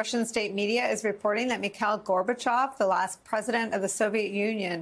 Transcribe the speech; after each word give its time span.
Russian 0.00 0.24
state 0.34 0.52
media 0.62 0.84
is 0.94 1.00
reporting 1.12 1.46
that 1.48 1.60
Mikhail 1.66 1.98
Gorbachev, 2.10 2.68
the 2.84 2.90
last 2.96 3.16
president 3.30 3.68
of 3.74 3.80
the 3.86 3.92
Soviet 4.02 4.30
Union, 4.48 4.78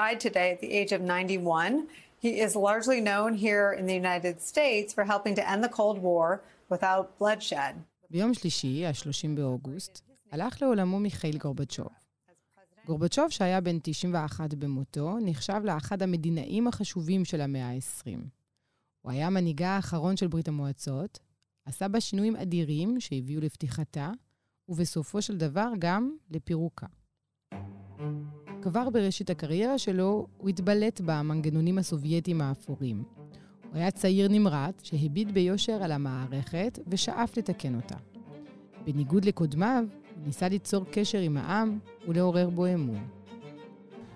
died 0.00 0.18
today 0.26 0.48
at 0.54 0.60
the 0.64 0.72
age 0.80 0.90
of 0.96 1.00
91. 1.00 1.86
He 2.18 2.40
is 2.44 2.56
largely 2.56 3.00
known 3.00 3.30
here 3.34 3.66
in 3.78 3.84
the 3.86 3.94
United 3.94 4.36
States 4.42 4.88
for 4.92 5.04
helping 5.04 5.34
to 5.36 5.48
end 5.52 5.62
the 5.62 5.68
Cold 5.68 5.98
War 6.08 6.40
without 6.68 7.04
bloodshed. 7.20 7.74
ביום 8.10 8.34
שלישי, 8.34 8.86
ה-30 8.86 9.28
באוגוסט, 9.36 10.00
הלך 10.32 10.62
לעולמו 10.62 11.00
מיכאיל 11.00 11.38
גורבצ'וב. 11.38 11.88
גורבצ'וב, 12.86 13.30
שהיה 13.30 13.60
בן 13.60 13.78
91 13.82 14.54
במותו, 14.54 15.16
נחשב 15.20 15.60
לאחד 15.64 16.02
המדינאים 16.02 16.68
החשובים 16.68 17.24
של 17.24 17.40
המאה 17.40 17.68
ה-20. 17.68 18.18
הוא 19.02 19.12
היה 19.12 19.30
מנהיגה 19.30 19.68
האחרון 19.68 20.16
של 20.16 20.26
ברית 20.26 20.48
המועצות, 20.48 21.18
עשה 21.64 21.88
בה 21.88 22.00
שינויים 22.00 22.36
אדירים 22.36 23.00
שהביאו 23.00 23.40
לפתיחתה, 23.40 24.10
ובסופו 24.68 25.22
של 25.22 25.36
דבר 25.36 25.68
גם 25.78 26.16
לפירוקה. 26.30 26.86
כבר 28.62 28.90
בראשית 28.90 29.30
הקריירה 29.30 29.78
שלו, 29.78 30.26
הוא 30.36 30.48
התבלט 30.48 31.00
במנגנונים 31.04 31.78
הסובייטיים 31.78 32.40
האפורים. 32.40 33.04
הוא 33.70 33.74
היה 33.74 33.90
צעיר 33.90 34.28
נמרץ 34.28 34.82
שהביט 34.82 35.30
ביושר 35.30 35.82
על 35.82 35.92
המערכת 35.92 36.78
ושאף 36.86 37.36
לתקן 37.36 37.74
אותה. 37.74 37.96
בניגוד 38.84 39.24
לקודמיו, 39.24 39.84
הוא 40.14 40.24
ניסה 40.26 40.48
ליצור 40.48 40.84
קשר 40.84 41.18
עם 41.18 41.36
העם 41.36 41.78
ולעורר 42.08 42.50
בו 42.50 42.66
אמון. 42.66 43.08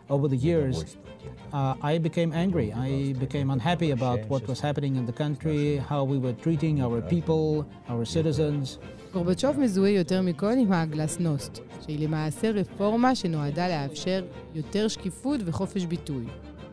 Over 0.08 0.28
the 0.28 0.42
years, 0.42 1.09
uh, 1.52 1.74
I 1.82 1.98
became 1.98 2.32
angry. 2.32 2.72
I 2.72 3.14
became 3.24 3.50
unhappy 3.50 3.90
about 3.90 4.20
what 4.28 4.42
was 4.48 4.60
happening 4.60 4.96
in 4.96 5.04
the 5.06 5.16
country, 5.22 5.76
how 5.90 6.02
we 6.04 6.18
were 6.24 6.36
treating 6.44 6.80
our 6.80 7.00
people, 7.12 7.64
our 7.88 8.04
citizens. 8.04 8.78
גורבצ'וב 9.12 9.60
מזוהה 9.60 9.90
יותר 9.90 10.22
מכל 10.22 10.52
עם 10.58 10.72
הגלסנוסט, 10.72 11.58
שהיא 11.80 12.08
למעשה 12.08 12.50
רפורמה 12.50 13.14
שנועדה 13.14 13.68
לאפשר 13.68 14.24
יותר 14.54 14.88
שקיפות 14.88 15.40
וחופש 15.44 15.84
ביטוי. 15.84 16.24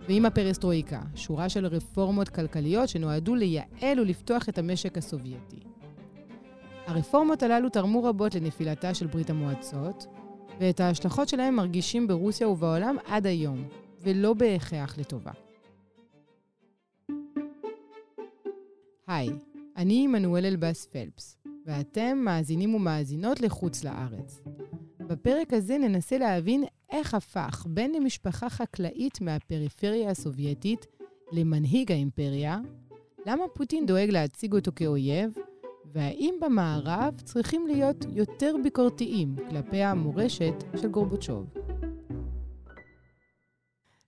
ועם 0.08 0.26
הפרסטרויקה, 0.26 1.02
שורה 1.16 1.50
של 1.50 1.66
רפורמות 1.66 2.30
כלכליות 2.30 2.90
שנועדו 2.90 3.36
לייעל 3.36 4.00
ולפתוח 4.00 4.50
את 4.50 4.58
המשק 4.58 4.98
הסובייטי. 4.98 5.60
הרפורמות 6.88 7.44
הללו 7.44 7.70
תרמו 7.70 8.04
רבות 8.04 8.36
לנפילתה 8.36 8.94
של 8.94 9.08
ברית 9.08 9.30
המועצות, 9.30 10.06
ואת 10.60 10.80
ההשלכות 10.80 11.30
שלהם 11.30 11.56
מרגישים 11.56 12.08
ברוסיה 12.08 12.48
ובעולם 12.50 12.96
עד 13.08 13.28
היום, 13.28 13.64
ולא 14.02 14.34
בהכרח 14.34 14.98
לטובה. 14.98 15.32
היי, 19.08 19.30
אני 19.78 20.04
עמנואל 20.04 20.46
אלבאס 20.46 20.86
פלפס, 20.86 21.38
ואתם 21.66 22.18
מאזינים 22.18 22.76
ומאזינות 22.76 23.42
לחוץ 23.42 23.84
לארץ. 23.84 24.42
בפרק 25.00 25.54
הזה 25.54 25.78
ננסה 25.78 26.18
להבין 26.18 26.64
איך 26.92 27.14
הפך 27.14 27.66
בן 27.70 27.92
למשפחה 27.92 28.50
חקלאית 28.50 29.22
מהפריפריה 29.22 30.10
הסובייטית 30.10 30.86
למנהיג 31.32 31.92
האימפריה, 31.92 32.60
למה 33.26 33.44
פוטין 33.54 33.86
דואג 33.86 34.10
להציג 34.10 34.54
אותו 34.54 34.72
כאויב, 34.76 35.38
והאם 35.94 36.36
במערב 36.42 37.22
צריכים 37.24 37.68
להיות 37.68 38.06
יותר 38.14 38.56
ביקורתיים 38.64 39.36
כלפי 39.50 39.84
המורשת 39.84 40.64
של 40.76 40.88
גורבצ'וב. 40.88 41.67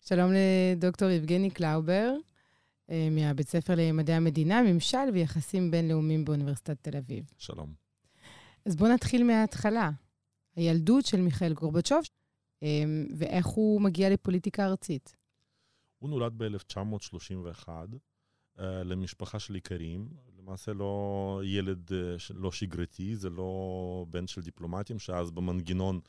שלום 0.09 0.31
לדוקטור 0.33 1.09
יבגני 1.09 1.51
קלאובר, 1.51 2.13
אה, 2.89 3.07
מהבית 3.11 3.47
ספר 3.47 3.73
למדעי 3.77 4.15
המדינה, 4.15 4.61
ממשל 4.61 4.97
ויחסים 5.13 5.71
בינלאומיים 5.71 6.25
באוניברסיטת 6.25 6.77
תל 6.81 6.97
אביב. 6.97 7.31
שלום. 7.37 7.73
אז 8.65 8.75
בואו 8.75 8.93
נתחיל 8.93 9.23
מההתחלה. 9.23 9.89
הילדות 10.55 11.05
של 11.05 11.21
מיכאל 11.21 11.53
גורבצ'וב, 11.53 12.03
אה, 12.63 12.83
ואיך 13.17 13.45
הוא 13.45 13.81
מגיע 13.81 14.09
לפוליטיקה 14.09 14.65
ארצית. 14.65 15.15
הוא 15.99 16.09
נולד 16.09 16.33
ב-1931 16.37 17.69
למשפחה 18.59 19.39
של 19.39 19.55
איכרים, 19.55 20.09
למעשה 20.37 20.73
לא 20.73 21.41
ילד 21.43 21.91
לא 22.33 22.51
שגרתי, 22.51 23.15
זה 23.15 23.29
לא 23.29 24.05
בן 24.09 24.27
של 24.27 24.41
דיפלומטים, 24.41 24.99
שאז 24.99 25.31
במנגנון 25.31 25.99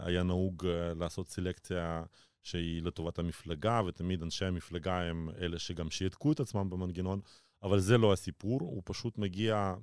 היה 0.00 0.22
נהוג 0.22 0.66
לעשות 0.96 1.28
סלקציה 1.28 2.02
שהיא 2.42 2.82
לטובת 2.82 3.18
המפלגה, 3.18 3.80
ותמיד 3.86 4.22
אנשי 4.22 4.44
המפלגה 4.44 5.02
הם 5.02 5.28
אלה 5.40 5.58
שגם 5.58 5.90
שיתקו 5.90 6.32
את 6.32 6.40
עצמם 6.40 6.70
במנגנון, 6.70 7.20
אבל 7.62 7.80
זה 7.80 7.98
לא 7.98 8.12
הסיפור, 8.12 8.60
הוא 8.60 8.82
פשוט 8.84 9.18
מגיע 9.18 9.74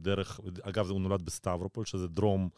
דרך, 0.00 0.40
אגב, 0.62 0.90
הוא 0.90 1.00
נולד 1.00 1.22
בסטברופול, 1.22 1.84
שזה 1.84 2.08
דרום, 2.08 2.48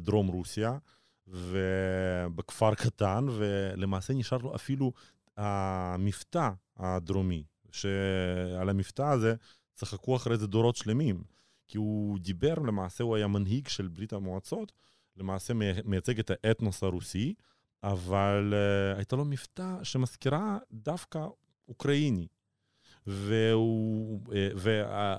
דרום 0.00 0.26
רוסיה, 0.26 0.78
ובכפר 1.26 2.74
קטן, 2.74 3.26
ולמעשה 3.28 4.14
נשאר 4.14 4.38
לו 4.38 4.54
אפילו 4.54 4.92
המבטא 5.36 6.50
הדרומי, 6.76 7.44
שעל 7.70 8.68
המבטא 8.68 9.02
הזה 9.02 9.34
צחקו 9.74 10.16
אחרי 10.16 10.36
זה 10.36 10.46
דורות 10.46 10.76
שלמים. 10.76 11.22
כי 11.68 11.78
הוא 11.78 12.18
דיבר, 12.18 12.54
למעשה 12.54 13.04
הוא 13.04 13.16
היה 13.16 13.26
מנהיג 13.26 13.68
של 13.68 13.88
ברית 13.88 14.12
המועצות, 14.12 14.72
למעשה 15.16 15.54
מייצג 15.84 16.18
את 16.18 16.30
האתנוס 16.30 16.82
הרוסי, 16.82 17.34
אבל 17.84 18.54
uh, 18.54 18.96
הייתה 18.96 19.16
לו 19.16 19.24
מבטא 19.24 19.74
שמזכירה 19.82 20.58
דווקא 20.72 21.26
אוקראיני. 21.68 22.26
והוא... 23.06 24.20
Uh, 24.26 24.68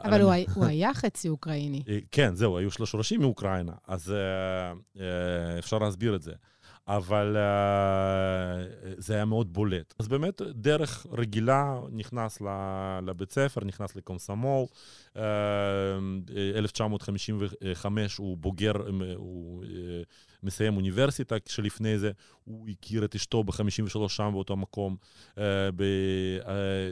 אבל 0.03 0.21
הוא, 0.21 0.31
היה, 0.31 0.45
הוא 0.55 0.65
היה 0.71 0.93
חצי 0.93 1.29
אוקראיני. 1.29 1.83
כן, 2.11 2.35
זהו, 2.35 2.57
היו 2.57 2.71
שלוש 2.71 2.91
שורשים 2.91 3.21
מאוקראינה, 3.21 3.73
אז 3.87 4.09
uh, 4.09 4.97
uh, 4.97 4.99
אפשר 5.59 5.79
להסביר 5.79 6.15
את 6.15 6.21
זה. 6.21 6.33
אבל 6.87 7.37
uh, 7.37 8.87
זה 8.97 9.15
היה 9.15 9.25
מאוד 9.25 9.53
בולט. 9.53 9.93
אז 9.99 10.07
באמת, 10.07 10.41
דרך 10.41 11.05
רגילה 11.11 11.79
נכנס 11.91 12.41
לבית 13.05 13.31
ספר, 13.31 13.65
נכנס 13.65 13.95
לקומסומול. 13.95 14.65
Uh, 15.13 15.19
1955 16.55 18.17
הוא 18.17 18.37
בוגר, 18.37 18.73
הוא 19.15 19.63
uh, 19.63 19.67
מסיים 20.43 20.75
אוניברסיטה, 20.75 21.39
כשלפני 21.39 21.99
זה 21.99 22.11
הוא 22.43 22.69
הכיר 22.69 23.05
את 23.05 23.15
אשתו 23.15 23.43
ב-53 23.43 24.09
שם 24.09 24.29
באותו 24.33 24.57
מקום. 24.57 24.95
ב, 25.75 25.83
uh, 26.41 26.45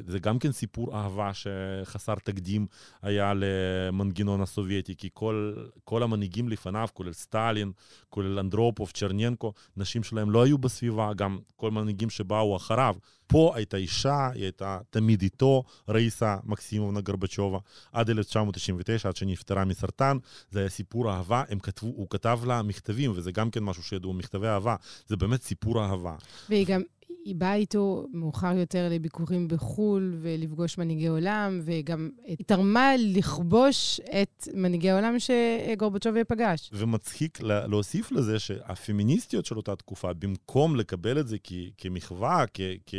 זה 0.08 0.20
גם 0.20 0.40
כן 0.40 0.52
סיפור 0.52 0.98
אהבה 0.98 1.32
שחסר 1.34 2.16
תקדים 2.16 2.68
היה 3.02 3.34
למנגנון 3.36 4.42
הסובייטי, 4.42 4.96
כי 4.96 5.10
כל, 5.14 5.54
כל 5.84 6.04
המנהיגים 6.04 6.50
לפניו, 6.50 6.88
כולל 6.94 7.14
סטלין, 7.14 7.72
כולל 8.10 8.40
אנדרופוב, 8.40 8.92
צ'רניאנקו, 8.92 9.54
נשים 9.78 10.04
שלהם 10.04 10.32
לא 10.32 10.44
היו 10.44 10.58
בסביבה, 10.58 11.14
גם 11.14 11.40
כל 11.56 11.72
מנהיגים 11.72 12.10
שבאו 12.10 12.56
אחריו. 12.56 12.96
פה 13.30 13.52
הייתה 13.56 13.78
אישה, 13.78 14.30
היא 14.34 14.44
הייתה 14.44 14.80
תמיד 14.90 15.22
איתו, 15.22 15.64
ראיסה 15.88 16.38
מקסימובנה 16.44 17.02
גרבצ'ובה, 17.02 17.60
עד 17.92 18.10
1999, 18.10 19.10
עד 19.10 19.16
שנפטרה 19.16 19.66
מסרטן, 19.66 20.18
זה 20.52 20.60
היה 20.60 20.70
סיפור 20.70 21.12
אהבה, 21.12 21.44
הם 21.50 21.60
כתבו, 21.60 21.88
הוא 21.88 22.08
כתב 22.10 22.40
לה 22.46 22.62
מכתבים, 22.62 23.12
וזה 23.16 23.32
גם 23.32 23.52
כן 23.52 23.64
משהו 23.64 23.84
שידעו, 23.84 24.14
מכתבי 24.14 24.48
אהבה, 24.48 24.76
זה 25.08 25.18
באמת 25.18 25.44
סיפור 25.44 25.84
אהבה. 25.84 26.16
והיא 26.50 26.66
גם... 26.68 26.82
היא 27.26 27.36
באה 27.36 27.56
איתו 27.56 28.08
מאוחר 28.14 28.58
יותר 28.58 28.88
לביקורים 28.92 29.48
בחו"ל 29.48 30.18
ולפגוש 30.22 30.78
מנהיגי 30.78 31.08
עולם, 31.08 31.60
וגם 31.64 32.10
היא 32.24 32.38
תרמה 32.46 32.92
לכבוש 32.98 34.00
את 34.22 34.48
מנהיגי 34.54 34.90
העולם 34.90 35.16
שגורבצ'וב 35.20 36.24
פגש. 36.24 36.70
ומצחיק 36.74 37.42
להוסיף 37.42 38.12
לזה 38.12 38.40
שהפמיניסטיות 38.40 39.46
של 39.46 39.58
אותה 39.58 39.76
תקופה, 39.76 40.14
במקום 40.14 40.76
לקבל 40.76 41.20
את 41.20 41.28
זה 41.28 41.38
כמחווה, 41.78 42.46
כ... 42.54 42.94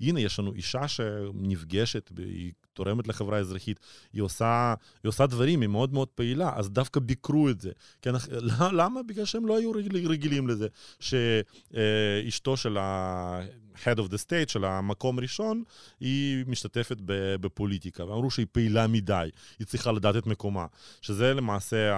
הנה, 0.00 0.20
יש 0.20 0.38
לנו 0.38 0.52
אישה 0.52 0.88
שנפגשת, 0.88 2.10
היא 2.18 2.52
תורמת 2.74 3.08
לחברה 3.08 3.36
האזרחית, 3.36 3.80
היא 4.12 4.22
עושה, 4.22 4.74
היא 5.02 5.08
עושה 5.08 5.26
דברים, 5.26 5.60
היא 5.60 5.68
מאוד 5.68 5.92
מאוד 5.92 6.08
פעילה, 6.08 6.52
אז 6.56 6.70
דווקא 6.70 7.00
ביקרו 7.00 7.48
את 7.50 7.60
זה. 7.60 7.70
כן, 8.02 8.12
למה? 8.80 9.02
בגלל 9.02 9.24
שהם 9.24 9.46
לא 9.46 9.58
היו 9.58 9.72
רגילים 10.08 10.48
לזה, 10.48 10.66
שאשתו 11.00 12.56
של 12.56 12.76
ה-head 12.78 13.98
of 13.98 14.08
the 14.08 14.18
state, 14.26 14.48
של 14.52 14.64
המקום 14.64 15.20
ראשון, 15.20 15.62
היא 16.00 16.44
משתתפת 16.46 16.96
בפוליטיקה, 17.40 18.04
ואמרו 18.04 18.30
שהיא 18.30 18.46
פעילה 18.52 18.86
מדי, 18.86 19.30
היא 19.58 19.66
צריכה 19.66 19.92
לדעת 19.92 20.16
את 20.16 20.26
מקומה. 20.26 20.66
שזה 21.00 21.34
למעשה. 21.34 21.92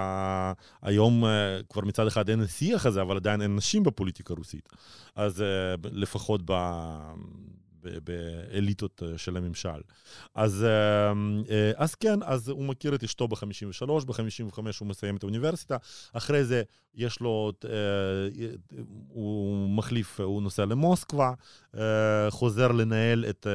היום 0.81 1.25
אה, 1.25 1.59
כבר 1.69 1.81
מצד 1.81 2.07
אחד 2.07 2.29
אין 2.29 2.47
שיח 2.47 2.85
הזה, 2.85 3.01
אבל 3.01 3.15
עדיין 3.15 3.41
אין 3.41 3.55
נשים 3.55 3.83
בפוליטיקה 3.83 4.33
הרוסית. 4.33 4.69
אז 5.15 5.41
אה, 5.41 5.75
לפחות 5.91 6.41
ב... 6.45 6.51
באליטות 8.03 9.03
של 9.17 9.37
הממשל. 9.37 9.81
אז, 10.35 10.65
אז 11.75 11.95
כן, 11.95 12.19
אז 12.23 12.49
הוא 12.49 12.65
מכיר 12.65 12.95
את 12.95 13.03
אשתו 13.03 13.27
ב-53, 13.27 13.85
ב-55 14.05 14.57
הוא 14.79 14.87
מסיים 14.87 15.15
את 15.15 15.23
האוניברסיטה, 15.23 15.77
אחרי 16.13 16.45
זה 16.45 16.63
יש 16.95 17.19
לו, 17.19 17.51
הוא 19.09 19.69
מחליף, 19.69 20.19
הוא 20.19 20.41
נוסע 20.41 20.65
למוסקבה, 20.65 21.33
חוזר 22.29 22.71
לנהל 22.71 23.25
את, 23.29 23.47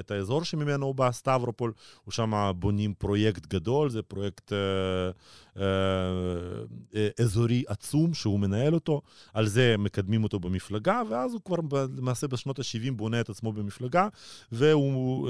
את 0.00 0.10
האזור 0.10 0.44
שממנו 0.44 0.86
הוא 0.86 0.94
בא, 0.94 1.10
סטברופול, 1.12 1.72
הוא 2.04 2.12
שם 2.12 2.52
בונים 2.56 2.94
פרויקט 2.94 3.46
גדול, 3.46 3.90
זה 3.90 4.02
פרויקט 4.02 4.52
אזורי 7.20 7.64
עצום 7.68 8.14
שהוא 8.14 8.40
מנהל 8.40 8.74
אותו, 8.74 9.00
על 9.34 9.46
זה 9.46 9.74
מקדמים 9.78 10.24
אותו 10.24 10.40
במפלגה, 10.40 11.02
ואז 11.10 11.32
הוא 11.32 11.40
כבר 11.44 11.56
למעשה 11.96 12.26
בשנות 12.26 12.58
ה-70 12.58 12.92
בונה 12.92 13.20
את 13.20 13.28
עצמו 13.28 13.52
במפלגה, 13.52 14.08
והוא 14.52 15.28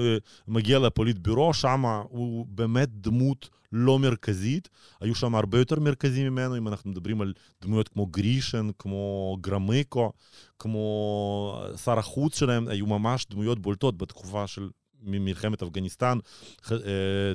מגיע 0.48 0.78
לפוליטבירו, 0.78 1.54
שם 1.54 1.84
הוא 2.08 2.46
באמת 2.48 2.88
דמות 2.92 3.48
לא 3.72 3.98
מרכזית. 3.98 4.68
היו 5.00 5.14
שם 5.14 5.34
הרבה 5.34 5.58
יותר 5.58 5.80
מרכזים 5.80 6.26
ממנו, 6.26 6.56
אם 6.56 6.68
אנחנו 6.68 6.90
מדברים 6.90 7.20
על 7.20 7.32
דמויות 7.62 7.88
כמו 7.88 8.06
גרישן, 8.06 8.68
כמו 8.78 9.36
גרמיקו, 9.40 10.12
כמו 10.58 11.62
שר 11.84 11.98
החוץ 11.98 12.38
שלהם, 12.38 12.68
היו 12.68 12.86
ממש 12.86 13.26
דמויות 13.30 13.58
בולטות 13.58 13.98
בתקופה 13.98 14.46
של 14.46 14.70
מלחמת 15.02 15.62
אפגניסטן. 15.62 16.18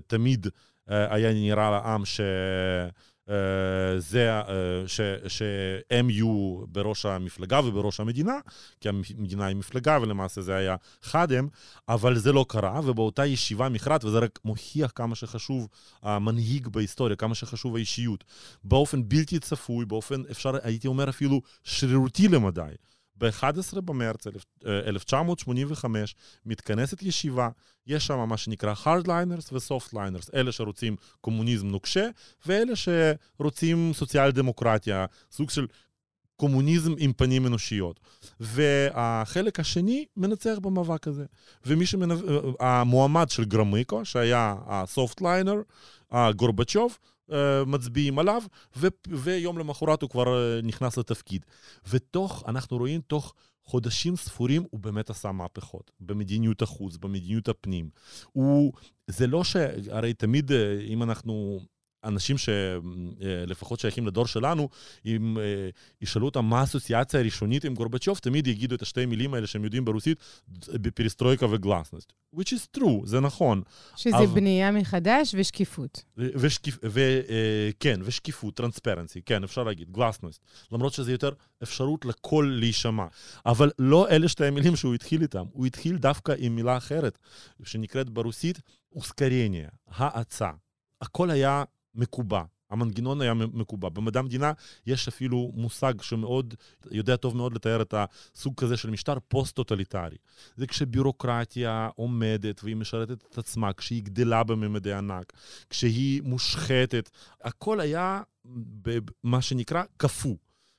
תמיד 0.08 0.48
היה 0.88 1.34
נראה 1.34 1.72
לעם 1.72 2.06
ש... 2.06 2.22
זה, 3.98 4.42
ש, 4.88 5.02
שהם 5.28 6.10
יהיו 6.10 6.64
בראש 6.68 7.06
המפלגה 7.06 7.60
ובראש 7.66 8.00
המדינה, 8.00 8.34
כי 8.82 8.90
המדינה 8.90 9.46
היא 9.46 9.56
מפלגה 9.56 9.98
ולמעשה 10.02 10.42
זה 10.42 10.56
היה 10.56 10.76
חד 11.02 11.32
הם, 11.32 11.48
אבל 11.90 12.18
זה 12.18 12.32
לא 12.32 12.46
קרה, 12.50 12.82
ובאותה 12.84 13.26
ישיבה 13.26 13.70
מכרעת, 13.70 14.06
וזה 14.06 14.20
רק 14.20 14.40
מוכיח 14.46 14.92
כמה 14.96 15.16
שחשוב 15.16 15.68
המנהיג 16.02 16.68
בהיסטוריה, 16.68 17.16
כמה 17.16 17.36
שחשוב 17.36 17.76
האישיות, 17.76 18.24
באופן 18.64 19.10
בלתי 19.10 19.40
צפוי, 19.40 19.86
באופן, 19.86 20.22
אפשר, 20.32 20.52
הייתי 20.64 20.88
אומר 20.88 21.10
אפילו 21.10 21.42
שרירותי 21.64 22.28
למדי. 22.28 22.62
ב-11 23.16 23.82
במרץ 23.82 24.28
1985 24.68 26.16
מתכנסת 26.46 27.04
ישיבה, 27.04 27.50
יש 27.88 28.08
שם 28.08 28.20
מה 28.30 28.38
שנקרא 28.38 28.74
hardliners 28.74 29.54
ו-softliners, 29.54 30.30
אלה 30.34 30.52
שרוצים 30.52 30.96
קומוניזם 31.22 31.68
נוקשה, 31.68 32.08
ואלה 32.46 32.74
שרוצים 32.76 33.92
סוציאל 33.94 34.32
דמוקרטיה, 34.32 35.06
סוג 35.32 35.50
של 35.50 35.68
קומוניזם 36.36 36.94
עם 36.98 37.14
פנים 37.14 37.48
אנושיות. 37.48 38.00
והחלק 38.40 39.60
השני 39.60 40.06
מנצח 40.18 40.58
במאבק 40.62 41.08
הזה. 41.08 41.26
ומי 41.66 41.86
שמנצח, 41.86 42.24
המועמד 42.60 43.30
של 43.30 43.46
גרמיקו, 43.46 44.06
שהיה 44.06 44.56
הסופטליינר, 44.68 45.62
גורבצ'וב, 46.36 46.98
מצביעים 47.68 48.20
עליו, 48.20 48.44
ו- 48.78 48.88
ויום 49.08 49.58
למחרת 49.58 50.02
הוא 50.02 50.10
כבר 50.10 50.60
נכנס 50.64 50.98
לתפקיד. 50.98 51.46
ותוך, 51.90 52.44
אנחנו 52.48 52.78
רואים, 52.78 53.02
תוך 53.02 53.34
חודשים 53.64 54.16
ספורים 54.16 54.64
הוא 54.70 54.80
באמת 54.80 55.10
עשה 55.10 55.32
מהפכות 55.32 55.92
במדיניות 56.00 56.62
החוץ, 56.62 56.98
במדיניות 56.98 57.50
הפנים. 57.50 57.90
הוא, 58.32 58.74
זה 59.08 59.28
לא 59.28 59.44
ש... 59.44 59.56
הרי 59.92 60.14
תמיד, 60.14 60.52
אם 60.88 61.04
אנחנו 61.04 61.60
אנשים 62.04 62.36
שלפחות 62.38 63.80
שייכים 63.80 64.08
לדור 64.08 64.28
שלנו, 64.28 64.70
אם 65.06 65.38
ישאלו 66.02 66.26
אותם 66.26 66.46
מה 66.46 66.60
האסוציאציה 66.60 67.20
הראשונית 67.20 67.66
עם 67.66 67.74
גורבצ'וב, 67.74 68.18
תמיד 68.18 68.48
יגידו 68.48 68.76
את 68.76 68.82
השתי 68.82 69.06
מילים 69.06 69.34
האלה 69.34 69.48
שהם 69.48 69.64
יודעים 69.64 69.86
ברוסית, 69.86 70.18
בפריסטרויקה 70.70 71.46
וגלסנסט. 71.46 72.14
which 72.36 72.54
is 72.54 72.78
true, 72.78 73.06
זה 73.06 73.20
נכון. 73.20 73.62
שזה 73.96 74.18
אבל... 74.18 74.26
בנייה 74.26 74.72
מחדש 74.72 75.36
ושקיפות. 75.38 76.04
ושקיפ... 76.18 76.78
ו... 76.86 77.00
כן, 77.80 78.00
ושקיפות, 78.04 78.56
transparency, 78.56 79.22
כן, 79.22 79.44
אפשר 79.44 79.64
להגיד, 79.64 79.92
гласность. 79.92 80.42
למרות 80.72 80.94
שזה 80.94 81.12
יותר 81.12 81.30
אפשרות 81.64 82.06
לכל 82.06 82.56
להישמע. 82.60 83.06
אבל 83.46 83.72
לא 83.80 84.10
אלה 84.10 84.28
שתי 84.28 84.46
המילים 84.46 84.76
שהוא 84.76 84.96
התחיל 84.96 85.22
איתם, 85.22 85.46
הוא 85.52 85.66
התחיל 85.66 85.98
דווקא 85.98 86.34
עם 86.38 86.56
מילה 86.56 86.78
אחרת, 86.78 87.18
שנקראת 87.64 88.10
ברוסית 88.10 88.60
ускорение, 88.96 89.70
האצה. 89.88 90.50
הכל 91.02 91.30
היה 91.30 91.64
מקובע. 91.96 92.44
המנגנון 92.70 93.22
היה 93.22 93.34
מקובע. 93.34 93.90
במדעי 93.90 94.20
המדינה 94.20 94.52
יש 94.86 95.08
אפילו 95.08 95.52
מושג 95.56 96.02
שמאוד, 96.02 96.54
יודע 96.92 97.16
טוב 97.16 97.38
מאוד 97.38 97.54
לתאר 97.54 97.82
את 97.82 97.94
הסוג 97.98 98.54
כזה 98.58 98.78
של 98.78 98.90
משטר 98.90 99.18
פוסט-טוטליטרי. 99.28 100.18
זה 100.56 100.68
כשבירוקרטיה 100.68 101.90
עומדת 101.96 102.64
והיא 102.64 102.76
משרתת 102.76 103.24
את 103.32 103.38
עצמה, 103.38 103.74
כשהיא 103.74 104.04
גדלה 104.04 104.44
בממדי 104.44 104.94
ענק, 104.94 105.34
כשהיא 105.70 106.22
מושחתת, 106.22 107.10
הכל 107.42 107.80
היה 107.80 108.22
במה 109.24 109.42
שנקרא 109.42 109.84
קפוא. 109.98 110.36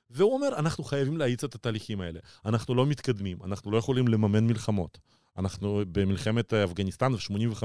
והוא 0.09 0.33
אומר, 0.33 0.59
אנחנו 0.59 0.83
חייבים 0.83 1.17
להאיץ 1.17 1.43
את 1.43 1.55
התהליכים 1.55 2.01
האלה. 2.01 2.19
אנחנו 2.45 2.75
לא 2.75 2.85
מתקדמים, 2.85 3.37
אנחנו 3.43 3.71
לא 3.71 3.77
יכולים 3.77 4.07
לממן 4.07 4.47
מלחמות. 4.47 4.97
אנחנו 5.37 5.81
במלחמת 5.91 6.53
אפגניסטן, 6.53 7.13
ו-85 7.13 7.63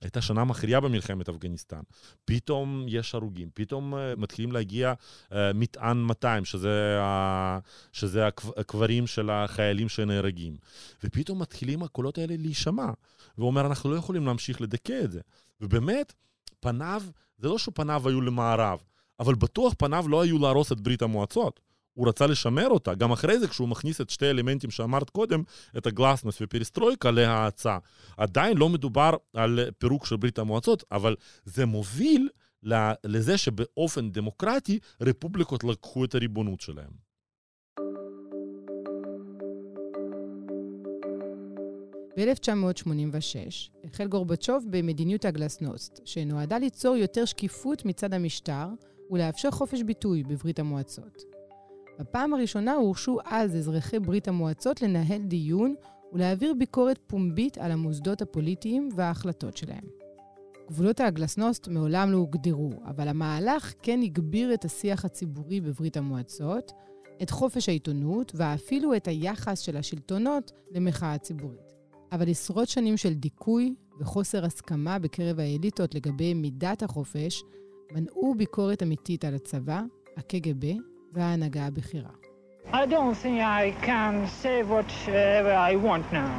הייתה 0.00 0.20
שנה 0.20 0.44
מכריעה 0.44 0.80
במלחמת 0.80 1.28
אפגניסטן. 1.28 1.80
פתאום 2.24 2.84
יש 2.88 3.14
הרוגים, 3.14 3.48
פתאום 3.54 3.94
מתחילים 4.16 4.52
להגיע 4.52 4.92
uh, 5.28 5.34
מטען 5.54 5.96
200, 5.96 6.44
שזה, 6.44 6.98
uh, 7.00 7.60
שזה 7.92 8.26
הקברים 8.56 9.06
של 9.06 9.30
החיילים 9.30 9.88
שנהרגים. 9.88 10.56
ופתאום 11.04 11.42
מתחילים 11.42 11.82
הקולות 11.82 12.18
האלה 12.18 12.34
להישמע. 12.38 12.90
והוא 13.38 13.46
אומר, 13.46 13.66
אנחנו 13.66 13.90
לא 13.90 13.96
יכולים 13.96 14.26
להמשיך 14.26 14.60
לדכא 14.60 15.00
את 15.04 15.12
זה. 15.12 15.20
ובאמת, 15.60 16.12
פניו, 16.60 17.02
זה 17.38 17.48
לא 17.48 17.58
שפניו 17.58 18.08
היו 18.08 18.20
למערב, 18.20 18.80
אבל 19.20 19.34
בטוח 19.34 19.74
פניו 19.78 20.08
לא 20.08 20.22
היו 20.22 20.38
להרוס 20.38 20.72
את 20.72 20.80
ברית 20.80 21.02
המועצות. 21.02 21.60
הוא 22.00 22.08
רצה 22.08 22.26
לשמר 22.26 22.68
אותה. 22.68 22.94
גם 22.94 23.12
אחרי 23.12 23.38
זה, 23.38 23.48
כשהוא 23.48 23.68
מכניס 23.68 24.00
את 24.00 24.10
שתי 24.10 24.26
האלמנטים 24.26 24.70
שאמרת 24.70 25.10
קודם, 25.10 25.42
את 25.78 25.86
הגלסנוס 25.86 26.38
ופריסטרויקה 26.40 27.10
להאצה. 27.10 27.78
עדיין 28.16 28.56
לא 28.56 28.68
מדובר 28.68 29.10
על 29.34 29.60
פירוק 29.78 30.06
של 30.06 30.16
ברית 30.16 30.38
המועצות, 30.38 30.84
אבל 30.92 31.16
זה 31.44 31.66
מוביל 31.66 32.28
לזה 33.04 33.38
שבאופן 33.38 34.10
דמוקרטי 34.10 34.78
רפובליקות 35.00 35.64
לקחו 35.64 36.04
את 36.04 36.14
הריבונות 36.14 36.60
שלהם. 36.60 36.90
ב-1986 42.16 43.70
החל 43.84 44.06
גורבצ'וב 44.08 44.66
במדיניות 44.70 45.24
הגלסנוסט, 45.24 46.00
שנועדה 46.04 46.58
ליצור 46.58 46.96
יותר 46.96 47.24
שקיפות 47.24 47.84
מצד 47.84 48.14
המשטר 48.14 48.66
ולאפשר 49.10 49.50
חופש 49.50 49.82
ביטוי 49.82 50.22
בברית 50.22 50.58
המועצות. 50.58 51.39
בפעם 52.00 52.34
הראשונה 52.34 52.74
הורשו 52.74 53.18
אז 53.24 53.56
אזרחי 53.56 53.98
ברית 53.98 54.28
המועצות 54.28 54.82
לנהל 54.82 55.22
דיון 55.22 55.74
ולהעביר 56.12 56.54
ביקורת 56.58 56.98
פומבית 57.06 57.58
על 57.58 57.72
המוסדות 57.72 58.22
הפוליטיים 58.22 58.88
וההחלטות 58.96 59.56
שלהם. 59.56 59.84
גבולות 60.68 61.00
הגלסנוסט 61.00 61.68
מעולם 61.68 62.10
לא 62.10 62.16
הוגדרו, 62.16 62.70
אבל 62.84 63.08
המהלך 63.08 63.74
כן 63.82 64.00
הגביר 64.02 64.54
את 64.54 64.64
השיח 64.64 65.04
הציבורי 65.04 65.60
בברית 65.60 65.96
המועצות, 65.96 66.72
את 67.22 67.30
חופש 67.30 67.68
העיתונות 67.68 68.32
ואפילו 68.34 68.96
את 68.96 69.08
היחס 69.08 69.60
של 69.60 69.76
השלטונות 69.76 70.52
למחאה 70.70 71.18
ציבורית. 71.18 71.60
אבל 72.12 72.30
עשרות 72.30 72.68
שנים 72.68 72.96
של 72.96 73.14
דיכוי 73.14 73.74
וחוסר 74.00 74.44
הסכמה 74.44 74.98
בקרב 74.98 75.40
האליטות 75.40 75.94
לגבי 75.94 76.34
מידת 76.34 76.82
החופש 76.82 77.42
מנעו 77.92 78.34
ביקורת 78.34 78.82
אמיתית 78.82 79.24
על 79.24 79.34
הצבא, 79.34 79.82
הקג"ב 80.16 80.66
וההנהגה 81.12 81.66
הבכירה. 81.66 82.10
I 82.72 82.86
don't 82.86 83.16
think 83.22 83.40
I 83.40 83.72
can 83.86 84.14
say 84.42 84.62
whatever 84.62 85.52
I 85.70 85.74
want 85.86 86.04
now. 86.12 86.34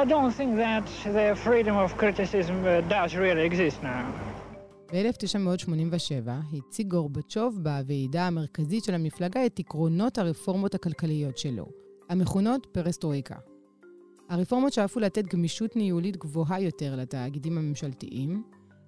I 0.00 0.04
don't 0.04 0.32
think 0.38 0.56
that 0.56 0.84
the 1.18 1.28
freedom 1.44 1.76
of 1.84 1.96
criticism 1.96 2.56
does 2.88 3.14
really 3.14 3.44
exist 3.50 3.82
now. 3.82 4.04
ב-1987 4.92 6.30
הציג 6.52 6.88
גורבצ'וב 6.88 7.58
בוועידה 7.62 8.26
המרכזית 8.26 8.84
של 8.84 8.94
המפלגה 8.94 9.46
את 9.46 9.58
עקרונות 9.58 10.18
הרפורמות 10.18 10.74
הכלכליות 10.74 11.38
שלו, 11.38 11.66
המכונות 12.08 12.66
פרסטרויקה. 12.72 13.36
הרפורמות 14.28 14.72
שאפו 14.72 15.00
לתת 15.00 15.34
גמישות 15.34 15.76
ניהולית 15.76 16.16
גבוהה 16.16 16.60
יותר 16.60 16.96
לתאגידים 16.96 17.58
הממשלתיים, 17.58 18.42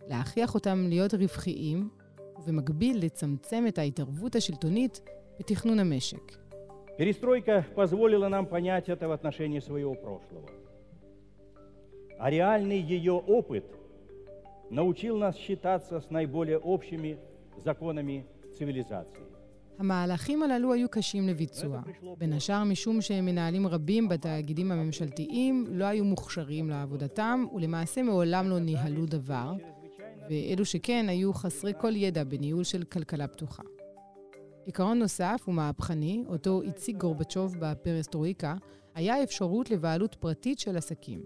להכריח 0.08 0.54
אותם 0.54 0.86
להיות 0.88 1.14
רווחיים 1.14 1.88
ובמקביל 2.39 3.05
לצמצם 3.05 3.63
את 3.67 3.77
ההתערבות 3.77 4.35
השלטונית 4.35 5.01
בתכנון 5.39 5.79
המשק. 5.79 6.37
Перестройка 6.99 7.65
позволила 7.75 8.27
нам 8.27 8.45
понять 8.45 8.89
это 8.89 9.07
в 9.07 9.13
отношении 9.13 9.59
своего 9.59 9.93
прошлого. 9.95 10.49
А 12.19 12.29
реальный 12.29 12.81
ее 12.81 13.13
опыт 13.13 13.63
научил 14.69 15.17
нас 15.17 15.37
считаться 15.37 16.01
с 16.01 16.09
наиболее 16.09 16.57
общими 16.57 17.17
законами 17.63 18.25
цивилизации. 18.51 19.23
המהלכים 19.79 20.43
הללו 20.43 20.73
היו 20.73 20.89
קשים 20.89 21.27
לביצוע, 21.27 21.81
בין 22.17 22.33
השאר 22.33 22.63
משום 22.63 23.01
שמנהלים 23.01 23.67
רבים 23.67 24.09
בתאגידים 24.09 24.71
הממשלתיים 24.71 25.65
לא 25.69 25.85
היו 25.85 26.05
מוכשרים 26.05 26.69
לעבודתם 26.69 27.45
ולמעשה 27.53 28.03
מעולם 28.03 28.49
לא 28.49 28.59
ניהלו 28.59 29.05
דבר, 29.05 29.53
ואלו 30.30 30.64
שכן 30.64 31.06
היו 31.08 31.34
חסרי 31.34 31.72
כל 31.80 31.96
ידע 31.96 32.24
בניהול 32.24 32.64
של 32.64 32.84
כלכלה 32.84 33.28
פתוחה. 33.28 33.62
עיקרון 34.64 34.98
נוסף 34.98 35.44
ומהפכני, 35.48 36.24
אותו 36.26 36.62
הציג 36.62 36.96
גורבצ'וב 36.96 37.56
בפרסטרויקה, 37.58 38.54
היה 38.94 39.22
אפשרות 39.22 39.70
לבעלות 39.70 40.14
פרטית 40.14 40.58
של 40.58 40.76
עסקים. 40.76 41.22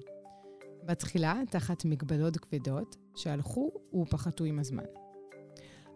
בתחילה, 0.84 1.40
תחת 1.50 1.84
מגבלות 1.84 2.36
כבדות, 2.36 2.96
שהלכו 3.16 3.70
ופחתו 3.94 4.44
עם 4.44 4.58
הזמן. 4.58 4.84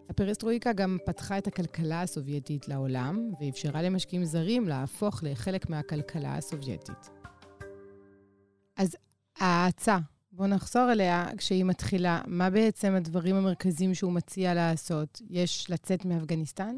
הפרסטרויקה 0.09 0.73
גם 0.73 0.99
פתחה 1.07 1.39
את 1.39 1.47
הכלכלה 1.47 2.03
הסובייטית 2.03 2.69
לעולם, 2.69 3.31
ואפשרה 3.41 3.83
למשקיעים 3.83 4.25
זרים 4.25 4.69
להפוך 4.69 5.21
לחלק 5.23 5.71
מהכלכלה 5.71 6.37
הסובייטית. 6.37 7.11
אז 8.77 8.97
ההאצה, 9.39 9.99
בואו 10.35 10.49
נחזור 10.49 10.93
אליה 10.93 11.27
כשהיא 11.39 11.65
מתחילה. 11.65 12.21
מה 12.27 12.51
בעצם 12.51 12.95
הדברים 12.95 13.37
המרכזיים 13.37 13.95
שהוא 13.95 14.13
מציע 14.13 14.55
לעשות? 14.55 15.21
יש 15.31 15.71
לצאת 15.71 16.05
מאפגניסטן? 16.05 16.77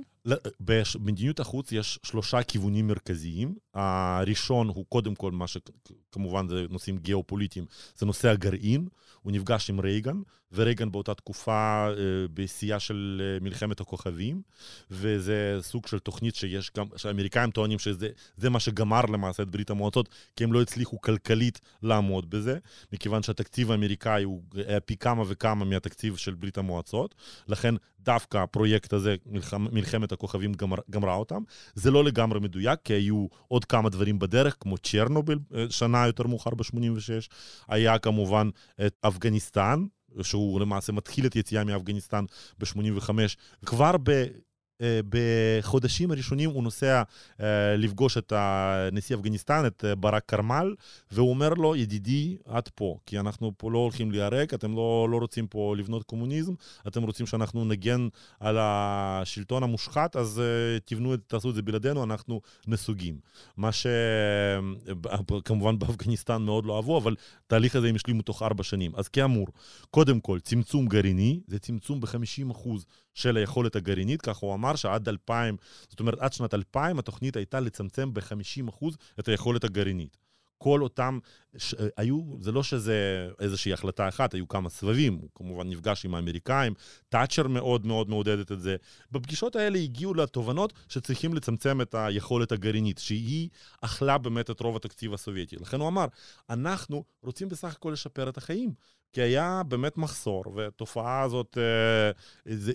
במדיניות 0.61 1.40
החוץ 1.40 1.73
יש 1.73 1.99
שלושה 2.02 2.42
כיוונים 2.42 2.87
מרכזיים. 2.87 3.54
הראשון 3.75 4.68
הוא 4.68 4.84
קודם 4.88 5.14
כל 5.14 5.32
מה 5.32 5.44
שכמובן 5.46 6.49
זה 6.49 6.66
נושאים 6.70 6.99
גיאופוליטיים, 6.99 7.66
זה 7.96 8.06
נושא 8.06 8.28
הגרעין. 8.28 8.88
הוא 9.23 9.32
נפגש 9.32 9.70
עם 9.70 9.80
רייגן, 9.80 10.16
ורייגן 10.54 10.92
באותה 10.92 11.14
תקופה 11.14 11.87
אה, 11.88 11.94
בשיאה 12.34 12.80
של 12.80 13.23
אה, 13.25 13.44
מלחמת 13.44 13.80
הכוכבים, 13.80 14.42
וזה 14.90 15.58
סוג 15.61 15.87
של 15.87 15.99
תוכנית 15.99 16.34
שיש 16.34 16.70
גם, 16.76 16.87
שהאמריקאים 16.96 17.50
טוענים 17.50 17.78
שזה 17.78 18.50
מה 18.50 18.61
שגמר 18.61 19.02
למעשה 19.02 19.42
את 19.42 19.49
ברית 19.49 19.70
המועצות, 19.70 20.08
כי 20.37 20.44
הם 20.44 20.52
לא 20.52 20.62
הצליחו 20.62 21.00
כלכלית 21.00 21.61
לעמוד 21.82 22.30
בזה, 22.30 22.58
מכיוון 22.92 23.23
שהתקציב 23.23 23.70
האמריקאי 23.70 24.23
הוא 24.23 24.42
היה 24.54 24.80
פי 24.80 24.96
כמה 24.96 25.23
וכמה 25.26 25.64
מהתקציב 25.64 26.16
של 26.16 26.34
ברית 26.34 26.58
המועצות, 26.58 27.14
לכן 27.49 27.75
דווקא 28.04 28.38
הפרויקט 28.38 28.92
הזה, 28.92 29.16
מלחמ, 29.26 29.66
מלחמת 29.73 30.12
הכוכבים, 30.12 30.52
גמר, 30.52 30.76
גמרה 30.90 31.14
אותם. 31.14 31.42
זה 31.75 31.90
לא 31.90 32.04
לגמרי 32.04 32.40
מדויק, 32.40 32.78
כי 32.84 32.92
היו 32.92 33.26
עוד 33.49 33.64
כמה 33.64 33.88
דברים 33.90 34.18
בדרך, 34.18 34.56
כמו 34.61 34.78
צ'רנוביל, 34.78 35.38
אה, 35.54 35.64
שנה 35.70 36.06
יותר 36.06 36.26
מאוחר 36.26 36.50
ב-86. 36.50 37.28
היה 37.68 37.99
כמובן 37.99 38.49
את 38.87 38.96
אפגניסטן, 39.00 39.84
שהוא 40.23 40.61
למעשה 40.61 40.92
מתחיל 40.92 41.26
את 41.26 41.37
יציאה 41.37 41.64
מאפגניסטן 41.64 42.25
ב-85. 42.59 43.11
כבר 43.66 43.97
ב... 44.02 44.25
אה, 44.83 45.00
בחודשים 45.09 46.11
הראשונים 46.11 46.50
הוא 46.50 46.62
נוסע 46.62 47.02
אה, 47.40 47.76
לפגוש 47.76 48.19
את 48.19 48.33
נשיא 48.93 49.16
אפגניסטן, 49.16 49.66
את 49.66 49.85
אה, 49.85 49.95
ברק 49.95 50.23
קרמל, 50.26 50.75
והוא 51.11 51.31
אומר 51.31 51.54
לו, 51.54 51.76
ידידי, 51.76 52.37
עד 52.45 52.69
פה, 52.75 52.99
כי 53.07 53.19
אנחנו 53.19 53.52
פה 53.57 53.71
לא 53.71 53.78
הולכים 53.78 54.11
להיהרג, 54.11 54.54
אתם 54.54 54.76
לא, 54.76 55.09
לא 55.11 55.16
רוצים 55.16 55.47
פה 55.47 55.75
לבנות 55.76 56.02
קומוניזם, 56.02 56.52
אתם 56.88 57.02
רוצים 57.02 57.26
שאנחנו 57.26 57.64
נגן 57.64 58.09
על 58.40 58.57
השלטון 58.61 59.62
המושחת, 59.62 60.16
אז 60.16 60.43
תבנו, 60.85 61.16
תעשו 61.16 61.50
את 61.50 61.54
זה 61.54 61.62
בלעדינו, 61.62 62.04
אנחנו 62.04 62.40
נסוגים. 62.66 63.19
מה 63.57 63.71
שכמובן 63.73 65.78
באפגניסטן 65.78 66.43
מאוד 66.43 66.66
לא 66.66 66.76
אהבו, 66.76 66.99
אבל 66.99 67.14
התהליך 67.47 67.76
הזה 67.76 67.88
הם 67.88 67.95
השלימו 67.95 68.23
תוך 68.23 68.43
ארבע 68.43 68.62
שנים. 68.62 68.93
אז 68.97 69.09
כאמור, 69.09 69.47
קודם 69.90 70.21
כל, 70.21 70.40
צמצום 70.40 70.87
גרעיני, 70.87 71.40
זה 71.47 71.59
צמצום 71.59 72.00
ב-50% 72.00 72.69
של 73.14 73.37
היכולת 73.37 73.76
הגרעינית, 73.76 74.23
כך 74.23 74.37
הוא 74.37 74.54
אמר 74.54 74.63
שעד 74.76 75.09
2000, 75.09 75.56
זאת 75.88 76.00
אומרת 76.00 76.18
עד 76.18 76.33
שנת 76.33 76.54
2000 76.54 76.99
התוכנית 76.99 77.37
הייתה 77.37 77.61
לצמצם 77.61 78.14
ב-50% 78.14 78.87
את 79.21 79.28
היכולת 79.28 79.64
הגרעינית. 79.64 80.16
כל 80.59 80.83
אותם, 80.83 81.18
ש... 81.56 81.75
היו, 81.97 82.23
זה 82.40 82.52
לא 82.52 82.62
שזה 82.62 83.28
איזושהי 83.40 83.73
החלטה 83.73 84.09
אחת, 84.09 84.35
היו 84.35 84.49
כמה 84.49 84.71
סבבים, 84.71 85.14
הוא 85.14 85.28
כמובן 85.35 85.68
נפגש 85.68 86.04
עם 86.04 86.14
האמריקאים, 86.14 86.75
תאצ'ר 87.09 87.49
מאוד 87.49 87.87
מאוד 87.87 88.09
מעודדת 88.09 88.52
את 88.52 88.61
זה. 88.61 88.76
בפגישות 89.12 89.56
האלה 89.56 89.78
הגיעו 89.78 90.14
לתובנות 90.14 90.73
שצריכים 90.88 91.35
לצמצם 91.35 91.80
את 91.80 91.94
היכולת 91.99 92.52
הגרעינית, 92.52 92.99
שהיא 92.99 93.49
אכלה 93.80 94.18
באמת 94.18 94.50
את 94.50 94.61
רוב 94.61 94.76
התקציב 94.76 95.14
הסובייטי. 95.14 95.56
לכן 95.56 95.80
הוא 95.80 95.88
אמר, 95.88 96.06
אנחנו 96.50 97.04
רוצים 97.23 97.49
בסך 97.49 97.73
הכל 97.73 97.90
לשפר 97.92 98.28
את 98.28 98.37
החיים. 98.37 98.73
כי 99.14 99.23
היה 99.23 99.62
באמת 99.68 99.99
מחסור, 99.99 100.44
והתופעה 100.54 101.23
הזאת, 101.23 101.59
אה, 101.61 102.11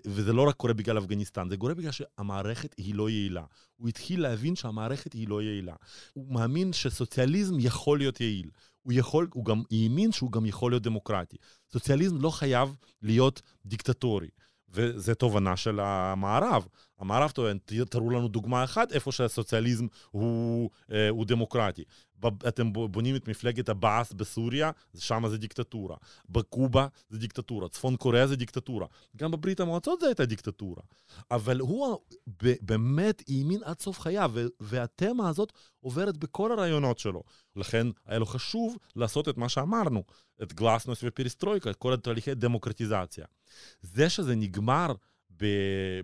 וזה 0.05 0.33
לא 0.33 0.47
רק 0.47 0.55
קורה 0.55 0.73
בגלל 0.73 0.97
אפגניסטן, 0.97 1.49
זה 1.49 1.57
קורה 1.57 1.73
בגלל 1.73 1.91
שהמערכת 1.91 2.75
היא 2.77 2.95
לא 2.95 3.09
יעילה. 3.09 3.43
הוא 3.75 3.89
התחיל 3.89 4.21
להבין 4.21 4.55
שהמערכת 4.55 5.13
היא 5.13 5.27
לא 5.27 5.41
יעילה. 5.41 5.75
הוא 6.13 6.33
מאמין 6.33 6.73
שסוציאליזם 6.73 7.55
יכול 7.59 7.97
להיות 7.97 8.21
יעיל. 8.21 8.49
הוא 8.81 8.93
יכול, 8.93 9.27
הוא 9.33 9.45
גם 9.45 9.61
האמין 9.71 10.11
שהוא 10.11 10.31
גם 10.31 10.45
יכול 10.45 10.71
להיות 10.71 10.83
דמוקרטי. 10.83 11.37
סוציאליזם 11.71 12.21
לא 12.21 12.29
חייב 12.29 12.75
להיות 13.01 13.41
דיקטטורי. 13.65 14.29
וזו 14.69 15.15
תובנה 15.15 15.57
של 15.57 15.79
המערב. 15.79 16.67
המערב 16.99 17.31
טוען, 17.31 17.57
תראו 17.89 18.09
לנו 18.09 18.27
דוגמה 18.27 18.63
אחת 18.63 18.91
איפה 18.91 19.11
שהסוציאליזם 19.11 19.87
הוא, 20.11 20.69
אה, 20.91 21.09
הוא 21.09 21.25
דמוקרטי. 21.25 21.83
אתם 22.47 22.73
בונים 22.73 23.15
את 23.15 23.27
מפלגת 23.27 23.69
הבאס 23.69 24.13
בסוריה, 24.13 24.71
שם 24.97 25.23
זה 25.27 25.37
דיקטטורה. 25.37 25.95
בקובה 26.29 26.87
זה 27.09 27.17
דיקטטורה, 27.17 27.69
צפון 27.69 27.95
קוריאה 27.95 28.27
זה 28.27 28.35
דיקטטורה. 28.35 28.87
גם 29.17 29.31
בברית 29.31 29.59
המועצות 29.59 29.99
זה 29.99 30.05
הייתה 30.07 30.25
דיקטטורה. 30.25 30.81
אבל 31.31 31.59
הוא 31.59 31.97
באמת 32.61 33.23
האמין 33.29 33.61
עד 33.63 33.79
סוף 33.79 33.99
חייו, 33.99 34.31
והתמה 34.59 35.29
הזאת 35.29 35.53
עוברת 35.79 36.17
בכל 36.17 36.51
הרעיונות 36.51 36.99
שלו. 36.99 37.23
לכן 37.55 37.87
היה 38.05 38.19
לו 38.19 38.25
חשוב 38.25 38.77
לעשות 38.95 39.29
את 39.29 39.37
מה 39.37 39.49
שאמרנו, 39.49 40.03
את 40.43 40.53
גלסנוס 40.53 40.99
ופריסטרויקה, 41.03 41.69
את 41.69 41.75
כל 41.75 41.93
התהליכי 41.93 42.35
דמוקרטיזציה. 42.35 43.25
זה 43.81 44.09
שזה 44.09 44.35
נגמר 44.35 44.93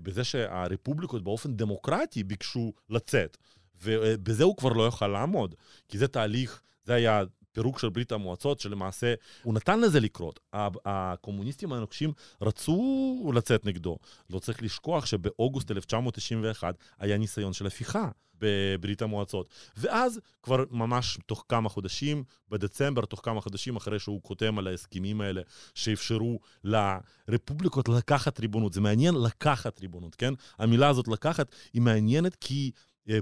בזה 0.03 0.23
שהרפובליקות 0.23 1.23
באופן 1.23 1.55
דמוקרטי 1.55 2.23
ביקשו 2.23 2.73
לצאת. 2.89 3.37
ובזה 3.83 4.43
הוא 4.43 4.57
כבר 4.57 4.73
לא 4.73 4.83
יוכל 4.83 5.07
לעמוד, 5.07 5.55
כי 5.87 5.97
זה 5.97 6.07
תהליך, 6.07 6.61
זה 6.85 6.93
היה 6.93 7.23
פירוק 7.51 7.79
של 7.79 7.89
ברית 7.89 8.11
המועצות, 8.11 8.59
שלמעשה 8.59 9.13
הוא 9.43 9.53
נתן 9.53 9.81
לזה 9.81 9.99
לקרות. 9.99 10.39
הקומוניסטים 10.85 11.73
הנוקשים 11.73 12.13
רצו 12.41 13.31
לצאת 13.35 13.65
נגדו. 13.65 13.97
לא 14.29 14.39
צריך 14.39 14.63
לשכוח 14.63 15.05
שבאוגוסט 15.05 15.71
1991 15.71 16.75
היה 16.99 17.17
ניסיון 17.17 17.53
של 17.53 17.67
הפיכה. 17.67 18.09
בברית 18.39 19.01
המועצות. 19.01 19.49
ואז 19.77 20.19
כבר 20.43 20.63
ממש 20.71 21.17
תוך 21.25 21.45
כמה 21.49 21.69
חודשים, 21.69 22.23
בדצמבר, 22.49 23.05
תוך 23.05 23.21
כמה 23.23 23.41
חודשים 23.41 23.75
אחרי 23.75 23.99
שהוא 23.99 24.21
חותם 24.23 24.57
על 24.59 24.67
ההסכמים 24.67 25.21
האלה, 25.21 25.41
שאפשרו 25.75 26.39
לרפובליקות 26.63 27.89
לקחת 27.89 28.39
ריבונות. 28.39 28.73
זה 28.73 28.81
מעניין 28.81 29.15
לקחת 29.15 29.81
ריבונות, 29.81 30.15
כן? 30.15 30.33
המילה 30.59 30.87
הזאת 30.87 31.07
לקחת 31.07 31.55
היא 31.73 31.81
מעניינת 31.81 32.35
כי 32.35 32.71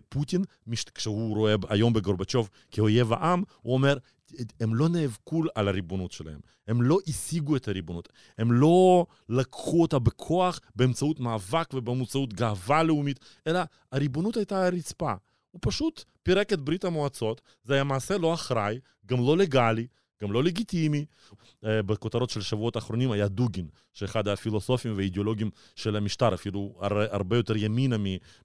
פוטין, 0.10 0.44
כשהוא 0.96 1.36
רואה 1.36 1.56
היום 1.70 1.94
בגורבצ'וב 1.94 2.50
כאויב 2.72 3.14
העם, 3.14 3.44
הוא 3.62 3.74
אומר, 3.74 3.98
הם 4.60 4.76
לא 4.76 4.90
נאבקו 4.90 5.44
על 5.56 5.68
הריבונות 5.68 6.12
שלהם, 6.12 6.40
הם 6.68 6.82
לא 6.82 6.98
השיגו 7.08 7.56
את 7.56 7.68
הריבונות, 7.68 8.10
הם 8.38 8.52
לא 8.52 9.06
לקחו 9.30 9.82
אותה 9.82 10.00
בכוח 10.00 10.60
באמצעות 10.76 11.20
מאבק 11.20 11.70
ובאמצעות 11.74 12.34
גאווה 12.34 12.84
לאומית, 12.84 13.20
אלא 13.48 13.60
הריבונות 13.92 14.38
הייתה 14.38 14.66
הרצפה. 14.66 15.14
הוא 15.52 15.60
פשוט 15.64 16.04
פירק 16.24 16.54
את 16.54 16.62
ברית 16.62 16.86
המועצות, 16.86 17.42
זה 17.64 17.74
היה 17.74 17.84
מעשה 17.84 18.18
לא 18.18 18.34
אחראי, 18.34 18.80
גם 19.06 19.20
לא 19.20 19.38
לגאלי, 19.38 19.88
גם 20.24 20.32
לא 20.32 20.44
לגיטימי. 20.44 21.06
אה, 21.66 21.84
בכותרות 21.84 22.30
של 22.30 22.40
השבועות 22.40 22.76
האחרונים 22.76 23.12
היה 23.12 23.28
דוגין, 23.28 23.68
שאחד 23.94 24.28
הפילוסופים 24.28 24.94
והאידיאולוגים 24.98 25.50
של 25.76 25.96
המשטר, 25.96 26.34
אפילו 26.34 26.76
הרבה 27.12 27.38
יותר 27.38 27.58
ימינה 27.58 27.96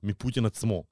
מפוטין 0.02 0.44
עצמו. 0.44 0.84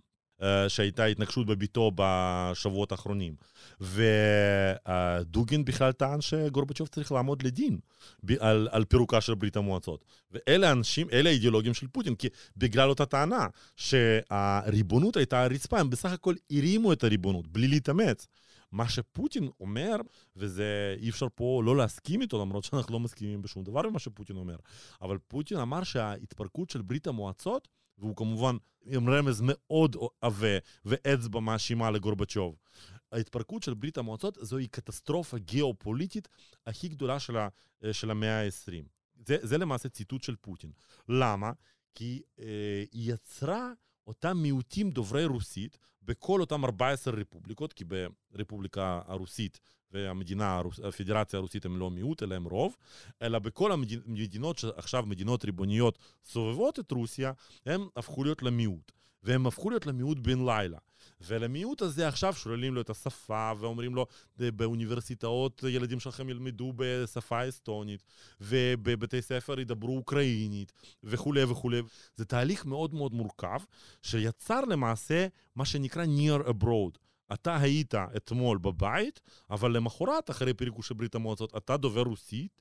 אה, 0.42 0.68
שהייתה 0.68 1.04
התנגשות 1.04 1.46
בביתו 1.46 1.90
בשבועות 1.94 2.92
האחרונים. 2.92 3.34
ודוגין 3.80 5.64
בכלל 5.64 5.92
טען 5.92 6.20
שגורבצ'וב 6.20 6.88
צריך 6.88 7.12
לעמוד 7.12 7.42
לדין 7.42 7.78
על, 8.38 8.68
על 8.70 8.84
פירוקה 8.84 9.20
של 9.20 9.34
ברית 9.34 9.56
המועצות. 9.56 10.04
ואלה 10.30 10.68
האנשים, 10.68 11.06
אלה 11.12 11.30
האידיאולוגים 11.30 11.74
של 11.74 11.86
פוטין, 11.86 12.14
כי 12.14 12.28
בגלל 12.56 12.88
אותה 12.88 13.06
טענה 13.06 13.46
שהריבונות 13.76 15.16
הייתה 15.16 15.42
הרצפה, 15.42 15.80
הם 15.80 15.90
בסך 15.90 16.12
הכל 16.12 16.34
הרימו 16.50 16.92
את 16.92 17.04
הריבונות 17.04 17.46
בלי 17.46 17.68
להתאמץ. 17.68 18.26
מה 18.72 18.88
שפוטין 18.88 19.48
אומר, 19.60 19.96
וזה 20.36 20.96
אי 20.98 21.10
אפשר 21.10 21.26
פה 21.34 21.62
לא 21.64 21.76
להסכים 21.76 22.22
איתו, 22.22 22.40
למרות 22.40 22.64
שאנחנו 22.64 22.92
לא 22.92 23.00
מסכימים 23.00 23.42
בשום 23.42 23.64
דבר 23.64 23.86
עם 23.86 23.92
מה 23.92 23.98
שפוטין 23.98 24.36
אומר, 24.36 24.56
אבל 25.02 25.18
פוטין 25.28 25.58
אמר 25.58 25.82
שההתפרקות 25.82 26.70
של 26.70 26.82
ברית 26.82 27.06
המועצות 27.06 27.68
והוא 27.98 28.16
כמובן 28.16 28.56
עם 28.86 29.10
רמז 29.10 29.42
מאוד 29.44 29.96
עבה 30.20 30.58
ואצבע 30.84 31.40
מאשימה 31.40 31.90
לגורבצ'וב. 31.90 32.56
ההתפרקות 33.12 33.62
של 33.62 33.74
ברית 33.74 33.98
המועצות 33.98 34.38
זוהי 34.40 34.66
קטסטרופה 34.66 35.38
גיאופוליטית 35.38 36.28
הכי 36.66 36.88
גדולה 36.88 37.18
של, 37.18 37.36
ה, 37.36 37.48
של 37.92 38.10
המאה 38.10 38.42
ה-20. 38.42 38.84
זה, 39.26 39.36
זה 39.42 39.58
למעשה 39.58 39.88
ציטוט 39.88 40.22
של 40.22 40.36
פוטין. 40.36 40.72
למה? 41.08 41.52
כי 41.94 42.22
אה, 42.38 42.84
היא 42.92 43.12
יצרה 43.12 43.72
אותם 44.06 44.36
מיעוטים 44.36 44.90
דוברי 44.90 45.24
רוסית 45.24 45.78
בכל 46.02 46.40
אותם 46.40 46.64
14 46.64 47.14
רפובליקות, 47.14 47.72
כי 47.72 47.84
ברפובליקה 48.30 49.00
הרוסית 49.06 49.60
והמדינה, 49.92 50.62
הפדרציה 50.84 51.38
הרוסית 51.38 51.64
הם 51.64 51.76
לא 51.76 51.90
מיעוט, 51.90 52.22
אלא 52.22 52.34
הם 52.34 52.44
רוב, 52.44 52.76
אלא 53.22 53.38
בכל 53.38 53.72
המדינות 53.72 54.58
שעכשיו 54.58 55.06
מדינות 55.06 55.44
ריבוניות 55.44 55.98
סובבות 56.24 56.78
את 56.78 56.92
רוסיה, 56.92 57.32
הם 57.66 57.88
הפכו 57.96 58.24
להיות 58.24 58.42
למיעוט. 58.42 58.92
והם 59.22 59.46
הפכו 59.46 59.70
להיות 59.70 59.86
למיעוט 59.86 60.18
בן 60.18 60.44
לילה. 60.44 60.78
ולמיעוט 61.20 61.82
הזה 61.82 62.08
עכשיו 62.08 62.34
שוללים 62.34 62.74
לו 62.74 62.80
את 62.80 62.90
השפה 62.90 63.52
ואומרים 63.58 63.94
לו, 63.94 64.06
באוניברסיטאות 64.36 65.62
ילדים 65.68 66.00
שלכם 66.00 66.28
ילמדו 66.28 66.72
בשפה 66.76 67.48
אסטונית, 67.48 68.02
ובבתי 68.40 69.22
ספר 69.22 69.60
ידברו 69.60 69.96
אוקראינית, 69.96 70.72
וכולי 71.04 71.44
וכולי. 71.44 71.82
זה 72.16 72.24
תהליך 72.24 72.66
מאוד 72.66 72.94
מאוד 72.94 73.14
מורכב, 73.14 73.58
שיצר 74.02 74.60
למעשה 74.60 75.26
מה 75.56 75.64
שנקרא 75.64 76.04
near 76.04 76.48
abroad. 76.48 77.05
אתה 77.32 77.56
היית 77.56 77.94
אתמול 78.16 78.58
בבית, 78.58 79.20
אבל 79.50 79.76
למחרת, 79.76 80.30
אחרי 80.30 80.54
פיריקו 80.54 80.82
של 80.82 80.94
ברית 80.94 81.14
המועצות, 81.14 81.56
אתה 81.56 81.76
דובר 81.76 82.02
רוסית, 82.02 82.60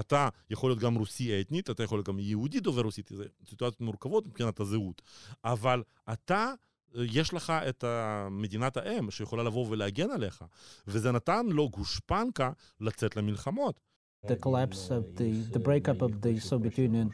אתה 0.00 0.28
יכול 0.50 0.70
להיות 0.70 0.78
גם 0.78 0.94
רוסי 0.94 1.40
אתנית, 1.40 1.70
אתה 1.70 1.82
יכול 1.82 1.98
להיות 1.98 2.08
גם 2.08 2.18
יהודי 2.18 2.60
דובר 2.60 2.82
רוסית, 2.82 3.08
זה 3.08 3.24
סיטואציות 3.48 3.80
מורכבות 3.80 4.26
מבחינת 4.26 4.60
הזהות, 4.60 5.02
אבל 5.44 5.82
אתה 6.12 6.52
יש 6.94 7.34
לך 7.34 7.50
את 7.50 7.84
מדינת 8.30 8.76
האם 8.76 9.10
שיכולה 9.10 9.42
לבוא 9.42 9.66
ולהגן 9.68 10.10
עליך, 10.10 10.44
וזה 10.86 11.12
נתן 11.12 11.46
לו 11.46 11.68
גושפנקה 11.68 12.50
לצאת 12.80 13.16
למלחמות. 13.16 13.80
The 14.26 14.36
collapse 14.36 14.90
of 14.90 15.02
the, 15.18 15.30
the 15.56 15.58
breakup 15.58 16.00
of 16.00 16.12
the 16.22 16.34
Soviet 16.50 16.78
Union 16.78 17.06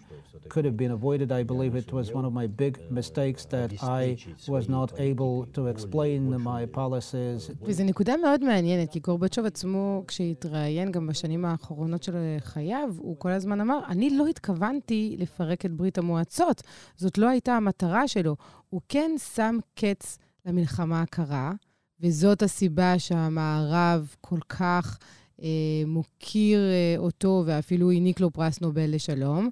could 0.49 0.65
have 0.65 0.77
been 0.77 0.93
avoided. 0.99 1.29
I 1.33 1.43
believe 1.53 1.75
it 1.75 1.93
was 1.93 2.07
one 2.19 2.25
of 2.25 2.33
my 2.41 2.47
big 2.47 2.73
mistakes 2.91 3.43
that 3.55 3.71
I 3.83 4.17
was 4.55 4.65
not 4.69 4.91
able 5.09 5.35
to 5.57 5.67
explain 5.67 6.23
my 6.51 6.67
policies. 6.67 7.51
וזו 7.63 7.85
נקודה 7.85 8.17
מאוד 8.17 8.45
מעניינת, 8.45 8.93
כי 8.93 9.01
גורבצ'וב 9.01 9.47
עצמו, 9.47 10.05
כשהתראיין 10.07 10.93
גם 10.93 11.07
בשנים 11.07 11.45
האחרונות 11.45 12.03
של 12.03 12.13
חייו, 12.39 12.95
הוא 12.99 13.17
כל 13.19 13.31
הזמן 13.31 13.61
אמר, 13.61 13.81
אני 13.89 14.11
לא 14.11 14.27
התכוונתי 14.27 15.17
לפרק 15.19 15.67
את 15.67 15.73
ברית 15.73 15.99
המועצות, 15.99 16.63
זאת 16.97 17.19
לא 17.19 17.29
הייתה 17.29 17.57
המטרה 17.57 18.09
שלו. 18.09 18.37
הוא 18.69 18.81
כן 18.89 19.11
שם 19.35 19.59
קץ 19.75 20.19
למלחמה 20.47 21.03
הקרה, 21.03 21.53
וזאת 22.01 22.43
הסיבה 22.43 22.99
שהמערב 22.99 24.15
כל 24.21 24.39
כך... 24.49 24.99
אה, 25.43 25.49
מוקיר 25.87 26.61
אה, 26.61 26.95
אותו 26.99 27.43
ואפילו 27.47 27.91
העניק 27.91 28.21
לו 28.21 28.31
פרס 28.31 28.61
נובל 28.61 28.95
לשלום, 28.95 29.51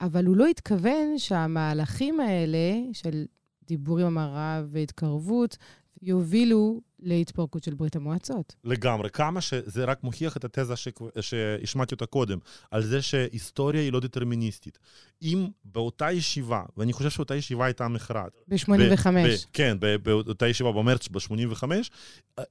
אבל 0.00 0.26
הוא 0.26 0.36
לא 0.36 0.46
התכוון 0.46 1.18
שהמהלכים 1.18 2.20
האלה 2.20 2.80
של 2.92 3.24
דיבור 3.68 3.98
עם 3.98 4.06
המערב 4.06 4.68
והתקרבות 4.70 5.56
יובילו 6.02 6.80
להתפרקות 7.02 7.64
של 7.64 7.74
ברית 7.74 7.96
המועצות. 7.96 8.54
לגמרי. 8.64 9.10
כמה 9.10 9.40
שזה 9.40 9.84
רק 9.84 10.04
מוכיח 10.04 10.36
את 10.36 10.44
התזה 10.44 10.74
שהשמעתי 11.20 11.94
אותה 11.94 12.06
קודם, 12.06 12.38
על 12.70 12.82
זה 12.82 13.02
שהיסטוריה 13.02 13.82
היא 13.82 13.92
לא 13.92 14.00
דטרמיניסטית. 14.00 14.78
אם 15.22 15.48
באותה 15.64 16.12
ישיבה, 16.12 16.62
ואני 16.76 16.92
חושב 16.92 17.10
שאותה 17.10 17.34
ישיבה 17.34 17.64
הייתה 17.64 17.88
מכרעת. 17.88 18.32
ב-85. 18.48 19.06
כן, 19.52 19.76
באותה 20.02 20.48
ישיבה 20.48 20.72
במרץ 20.72 21.08
ב-85, 21.08 21.64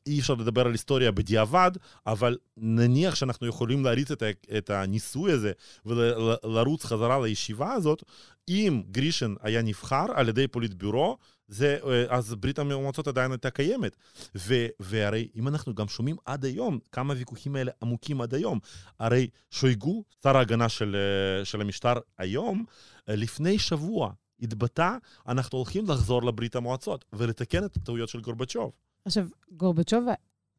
אי 0.08 0.20
אפשר 0.20 0.34
לדבר 0.34 0.65
על 0.65 0.72
היסטוריה 0.72 1.12
בדיעבד, 1.12 1.72
אבל 2.08 2.38
נניח 2.58 3.15
שאנחנו 3.15 3.48
יכולים 3.48 3.86
להריץ 3.86 4.12
את, 4.12 4.24
את 4.58 4.70
הניסוי 4.70 5.31
הזה 5.31 5.51
ולרוץ 5.86 6.86
חזרה 6.86 7.20
לישיבה 7.25 7.74
הזאת, 7.74 8.03
אם 8.50 8.81
גרישן 8.91 9.34
היה 9.41 9.62
נבחר 9.62 10.05
על 10.15 10.29
ידי 10.29 10.48
פוליטביורו, 10.48 11.17
זה, 11.51 11.77
אה, 11.86 12.05
אז 12.10 12.36
ברית 12.36 12.60
המועצות 12.60 13.08
עדיין 13.08 13.31
הייתה 13.31 13.50
קיימת. 13.50 13.96
ו, 14.38 14.53
והרי 14.79 15.27
אם 15.36 15.48
אנחנו 15.48 15.75
גם 15.75 15.88
שומעים 15.88 16.15
עד 16.25 16.46
היום, 16.46 16.79
כמה 16.91 17.13
ויכוחים 17.17 17.55
האלה 17.55 17.72
עמוקים 17.81 18.22
עד 18.22 18.34
היום, 18.34 18.60
הרי 19.00 19.27
שויגו, 19.51 20.03
שר 20.24 20.38
ההגנה 20.38 20.70
של, 20.70 20.96
אה, 20.96 21.46
של 21.46 21.62
המשטר 21.62 21.93
היום, 22.17 22.65
אה, 23.10 23.15
לפני 23.15 23.60
שבוע 23.60 24.12
התבטא, 24.39 24.98
אנחנו 25.27 25.58
הולכים 25.58 25.86
לחזור 25.88 26.24
לברית 26.24 26.55
המועצות 26.55 27.05
ולתקן 27.13 27.65
את 27.65 27.75
הטעויות 27.75 28.10
של 28.10 28.22
גורבצ'וב. 28.22 28.72
עכשיו, 29.05 29.27
גורבצ'וב 29.51 30.03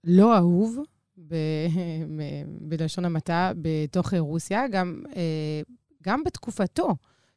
לא 0.04 0.37
אהוב, 0.37 0.78
ב, 1.28 1.34
בלשון 2.46 3.04
המעטה, 3.04 3.52
בתוך 3.62 4.14
רוסיה, 4.14 4.68
גם, 4.68 5.02
גם 6.02 6.25
בתקופתו. 6.25 6.88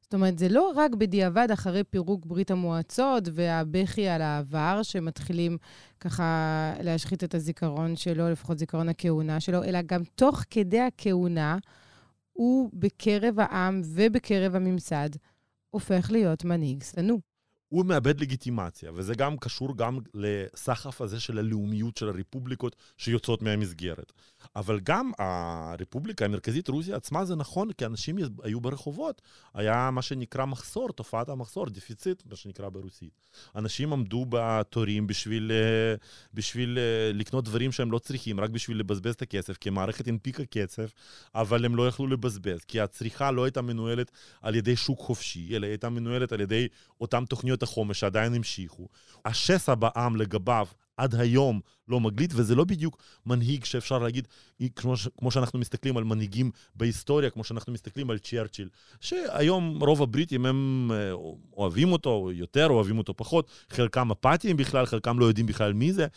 זאת 0.06 0.14
אומרת, 0.14 0.38
זה 0.38 0.50
לא 0.50 0.72
רק 0.76 0.96
בדיעבד 0.96 1.52
אחרי 1.52 1.84
פירוק 1.84 2.26
ברית 2.26 2.52
המועצות 2.52 3.24
והבכי 3.34 4.08
על 4.08 4.22
העבר, 4.22 4.80
שמתחילים 4.84 5.58
ככה 6.00 6.74
להשחית 6.82 7.24
את 7.24 7.36
הזיכרון 7.36 7.96
שלו, 7.96 8.30
לפחות 8.30 8.60
זיכרון 8.60 8.90
הכהונה 8.90 9.40
שלו, 9.40 9.64
אלא 9.64 9.82
גם 9.82 10.04
תוך 10.16 10.44
כדי 10.50 10.80
הכהונה, 10.80 11.58
הוא 12.34 12.70
בקרב 12.74 13.40
העם 13.40 13.82
ובקרב 13.86 14.56
הממסד 14.56 15.10
הופך 15.70 16.12
להיות 16.12 16.46
מנהיג 16.46 16.84
שנוא. 16.84 17.18
הוא 17.70 17.86
מאבד 17.86 18.20
לגיטימציה, 18.22 18.92
וזה 18.96 19.16
גם 19.16 19.38
קשור 19.38 19.78
גם 19.78 20.00
לסחף 20.14 21.02
הזה 21.02 21.20
של 21.20 21.38
הלאומיות 21.38 21.98
של 21.98 22.10
הרפובליקות 22.10 22.76
שיוצאות 22.98 23.42
מהמסגרת. 23.42 24.12
אבל 24.56 24.80
גם 24.84 25.12
הרפובליקה 25.18 26.26
המרכזית 26.26 26.68
רוסיה 26.68 26.96
עצמה 26.96 27.26
זה 27.26 27.36
נכון, 27.36 27.72
כי 27.72 27.86
אנשים 27.86 28.18
היו 28.44 28.62
ברחובות. 28.62 29.22
היה 29.54 29.90
מה 29.92 30.02
שנקרא 30.02 30.46
מחסור, 30.46 30.92
תופעת 30.92 31.30
המחסור, 31.30 31.70
דפיציט, 31.70 32.24
מה 32.30 32.36
שנקרא 32.36 32.70
ברוסית. 32.70 33.22
אנשים 33.56 33.94
עמדו 33.94 34.26
בתורים 34.30 35.08
בשביל, 35.08 35.52
אה, 35.52 35.96
בשביל 36.34 36.78
אה, 36.78 37.14
לקנות 37.14 37.46
דברים 37.46 37.72
שהם 37.72 37.92
לא 37.92 38.00
צריכים, 38.00 38.40
רק 38.40 38.50
בשביל 38.50 38.80
לבזבז 38.80 39.14
את 39.14 39.22
הכסף, 39.22 39.58
כי 39.58 39.70
המערכת 39.70 40.08
הנפיקה 40.08 40.46
כסף, 40.46 40.94
אבל 41.36 41.66
הם 41.66 41.76
לא 41.76 41.88
יכלו 41.88 42.08
לבזבז, 42.08 42.64
כי 42.68 42.80
הצריכה 42.80 43.32
לא 43.32 43.44
הייתה 43.44 43.62
מנוהלת 43.62 44.12
על 44.42 44.56
ידי 44.56 44.76
שוק 44.76 45.00
חופשי, 45.00 45.56
אלא 45.56 45.68
הייתה 45.68 45.90
מנוהלת 45.90 46.32
על 46.32 46.42
ידי 46.42 46.68
אותן 47.02 47.26
תוכניות 47.26 47.55
החומש 47.64 48.00
שעדיין 48.00 48.34
המשיכו. 48.34 48.88
השסע 49.26 49.76
בעם 49.76 50.16
לגביו 50.16 50.68
עד 50.98 51.16
היום 51.16 51.60
לא 51.88 52.00
מגליד, 52.00 52.34
וזה 52.36 52.56
לא 52.56 52.64
בדיוק 52.64 52.98
מנהיג 53.26 53.64
שאפשר 53.64 54.00
להגיד, 54.00 54.28
כמו, 54.76 54.98
ש, 54.98 55.08
כמו 55.18 55.32
שאנחנו 55.32 55.60
מסתכלים 55.60 55.98
על 55.98 56.04
מנהיגים 56.04 56.52
בהיסטוריה, 56.76 57.30
כמו 57.30 57.44
שאנחנו 57.44 57.74
מסתכלים 57.74 58.10
על 58.10 58.18
צ'רצ'יל, 58.18 58.70
שהיום 59.02 59.84
רוב 59.84 60.02
הבריטים 60.02 60.46
הם 60.46 60.92
אה, 60.94 61.12
אוהבים 61.54 61.92
אותו 61.92 62.30
יותר, 62.34 62.68
אוהבים 62.70 62.98
אותו 62.98 63.14
פחות, 63.18 63.50
חלקם 63.70 64.12
אפתיים 64.12 64.58
בכלל, 64.58 64.86
חלקם 64.86 65.20
לא 65.20 65.26
יודעים 65.26 65.46
בכלל 65.46 65.74
מי 65.74 65.94
זה. 65.94 66.08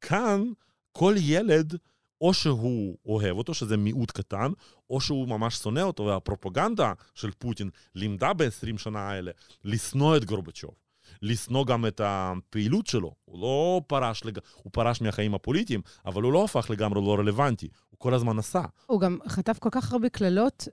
כאן 0.00 0.44
כל 0.92 1.14
ילד, 1.18 1.76
או 2.20 2.34
שהוא 2.34 2.98
אוהב 3.06 3.36
אותו, 3.36 3.54
שזה 3.54 3.76
מיעוט 3.76 4.10
קטן, 4.10 4.52
או 4.90 5.00
שהוא 5.00 5.28
ממש 5.28 5.56
שונא 5.56 5.80
אותו, 5.80 6.04
והפרופגנדה 6.04 6.92
של 7.14 7.30
פוטין 7.30 7.70
לימדה 7.94 8.32
ב-20 8.32 8.78
שנה 8.78 9.00
האלה 9.00 9.30
לשנוא 9.64 10.16
את 10.16 10.24
גורבצ'וב. 10.24 10.81
לשנוא 11.22 11.66
גם 11.66 11.86
את 11.86 12.00
הפעילות 12.04 12.86
שלו. 12.86 13.14
הוא 13.24 13.40
לא 13.40 13.80
פרש, 13.86 14.24
לג... 14.24 14.38
הוא 14.62 14.70
פרש 14.72 15.00
מהחיים 15.02 15.34
הפוליטיים, 15.34 15.80
אבל 16.06 16.22
הוא 16.22 16.32
לא 16.32 16.44
הפך 16.44 16.66
לגמרי 16.70 17.00
לא 17.00 17.14
רלוונטי. 17.14 17.68
הוא 17.90 17.98
כל 17.98 18.14
הזמן 18.14 18.36
נסע. 18.36 18.64
הוא 18.86 19.00
גם 19.00 19.18
חטף 19.28 19.58
כל 19.58 19.68
כך 19.72 19.92
הרבה 19.92 20.08
קללות 20.08 20.68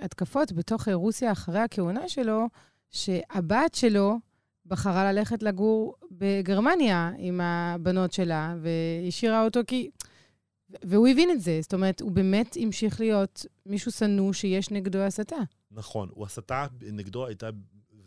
והתקפות 0.00 0.52
בתוך 0.52 0.88
רוסיה 0.88 1.32
אחרי 1.32 1.58
הכהונה 1.58 2.08
שלו, 2.08 2.46
שהבת 2.90 3.74
שלו 3.74 4.18
בחרה 4.66 5.12
ללכת 5.12 5.42
לגור 5.42 5.94
בגרמניה 6.10 7.12
עם 7.18 7.40
הבנות 7.40 8.12
שלה, 8.12 8.54
והשאירה 8.60 9.44
אותו 9.44 9.60
כי... 9.66 9.90
והוא 10.84 11.08
הבין 11.08 11.30
את 11.30 11.40
זה, 11.40 11.58
זאת 11.62 11.74
אומרת, 11.74 12.00
הוא 12.00 12.10
באמת 12.10 12.56
המשיך 12.60 13.00
להיות 13.00 13.46
מישהו 13.66 13.92
שנוא 13.92 14.32
שיש 14.32 14.70
נגדו 14.70 14.98
הסתה. 14.98 15.36
נכון, 15.70 16.08
הסתה 16.24 16.66
נגדו 16.92 17.26
הייתה 17.26 17.50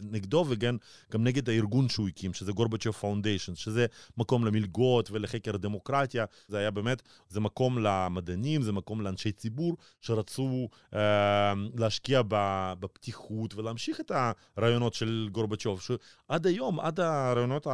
נגדו 0.01 0.45
וגם 0.49 0.77
גם 1.11 1.23
נגד 1.23 1.49
הארגון 1.49 1.89
שהוא 1.89 2.07
הקים, 2.07 2.33
שזה 2.33 2.51
גורבצ'וב 2.51 2.95
Foundation, 2.95 3.55
שזה 3.55 3.85
מקום 4.17 4.45
למלגות 4.45 5.11
ולחקר 5.11 5.55
הדמוקרטיה. 5.55 6.25
זה 6.47 6.57
היה 6.57 6.71
באמת, 6.71 7.01
זה 7.29 7.39
מקום 7.39 7.79
למדענים, 7.79 8.61
זה 8.61 8.71
מקום 8.71 9.01
לאנשי 9.01 9.31
ציבור 9.31 9.77
שרצו 10.01 10.69
אה, 10.93 11.53
להשקיע 11.77 12.21
בפתיחות 12.79 13.55
ולהמשיך 13.55 13.99
את 13.99 14.11
הרעיונות 14.57 14.93
של 14.93 15.29
גורבצ'וב, 15.31 15.81
שעד 15.81 16.47
היום, 16.47 16.79
עד 16.79 16.99
הרעיונות 16.99 17.67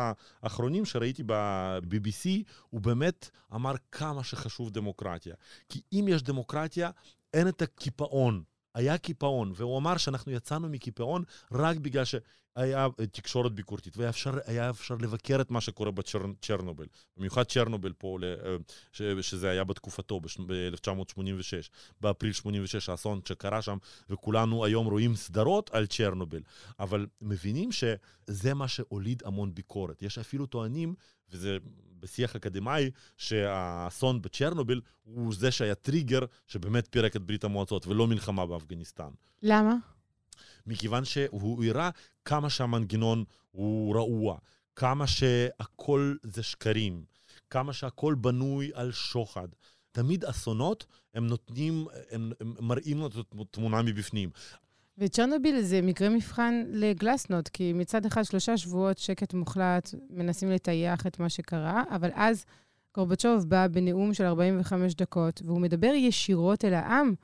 האחרונים 0.44 0.86
שראיתי 0.86 1.24
ב-BBC, 1.26 2.30
הוא 2.70 2.82
באמת 2.82 3.30
אמר 3.56 3.74
כמה 3.92 4.24
שחשוב 4.24 4.70
דמוקרטיה. 4.70 5.36
כי 5.70 5.82
אם 5.94 6.06
יש 6.10 6.24
דמוקרטיה, 6.24 6.90
אין 7.34 7.48
את 7.48 7.62
הקיפאון. 7.62 8.44
היה 8.76 8.98
קיפאון, 8.98 9.52
והוא 9.56 9.78
אמר 9.78 9.98
שאנחנו 9.98 10.32
יצאנו 10.32 10.70
מקיפאון 10.70 11.24
רק 11.52 11.78
בגלל 11.78 12.04
שהיה 12.58 12.88
תקשורת 13.12 13.52
ביקורתית, 13.52 13.98
והיה 13.98 14.10
אפשר, 14.10 14.32
אפשר 14.70 14.96
לבקר 15.00 15.42
את 15.42 15.52
מה 15.52 15.62
שקורה 15.62 15.92
בצ'רנוביל. 15.92 16.88
במיוחד 17.18 17.44
צ'רנוביל 17.44 17.94
פה, 17.98 18.18
שזה 19.22 19.50
היה 19.50 19.64
בתקופתו, 19.64 20.20
ב-1986, 20.20 21.70
באפריל 22.02 22.34
86, 22.34 22.90
האסון 22.90 23.20
שקרה 23.28 23.62
שם, 23.62 23.78
וכולנו 24.10 24.66
היום 24.66 24.88
רואים 24.88 25.16
סדרות 25.16 25.70
על 25.74 25.86
צ'רנוביל. 25.86 26.44
אבל 26.80 27.08
מבינים 27.22 27.72
שזה 27.72 28.54
מה 28.54 28.68
שהוליד 28.68 29.24
המון 29.26 29.54
ביקורת. 29.54 30.02
יש 30.02 30.18
אפילו 30.18 30.46
טוענים, 30.46 30.96
וזה 31.32 31.58
בשיח 32.00 32.36
אקדמאי 32.36 32.92
שהאסון 33.18 34.22
בצ'רנוביל 34.22 34.82
הוא 35.04 35.34
זה 35.34 35.52
שהיה 35.52 35.76
טריגר 35.76 36.20
שבאמת 36.48 36.88
פירק 36.92 37.16
את 37.16 37.22
ברית 37.22 37.44
המועצות 37.44 37.88
ולא 37.88 38.08
מלחמה 38.08 38.46
באפגניסטן. 38.46 39.10
למה? 39.44 39.76
מכיוון 40.68 41.06
שהוא 41.06 41.66
הראה 41.66 41.90
כמה 42.26 42.50
שהמנגנון 42.50 43.24
הוא 43.52 43.96
רעוע, 43.96 44.38
כמה 44.76 45.08
שהכל 45.08 46.16
זה 46.24 46.44
שקרים, 46.44 47.04
כמה 47.50 47.74
שהכל 47.74 48.16
בנוי 48.16 48.72
על 48.74 48.92
שוחד. 48.92 49.48
תמיד 49.92 50.26
אסונות, 50.26 50.86
הם 51.14 51.28
נותנים, 51.28 51.86
הם, 52.12 52.32
הם 52.40 52.54
מראים 52.60 52.98
לנו 52.98 53.08
את 53.08 53.14
התמונה 53.40 53.82
מבפנים. 53.82 54.30
וצ'רנוביל 54.98 55.62
זה 55.62 55.82
מקרה 55.82 56.10
מבחן 56.10 56.64
לגלסנוט, 56.68 57.48
כי 57.48 57.74
מצד 57.74 58.06
אחד 58.06 58.24
שלושה 58.24 58.58
שבועות 58.58 58.98
שקט 58.98 59.34
מוחלט, 59.34 59.94
מנסים 60.10 60.52
לטייח 60.52 61.08
את 61.08 61.20
מה 61.20 61.30
שקרה, 61.30 61.84
אבל 61.90 62.10
אז 62.14 62.46
גורבצ'וב 62.96 63.50
בא 63.50 63.68
בנאום 63.68 64.14
של 64.14 64.24
45 64.24 64.94
דקות, 64.94 65.42
והוא 65.46 65.62
מדבר 65.62 65.88
ישירות 65.88 66.66
אל 66.66 66.74
העם. 66.74 67.16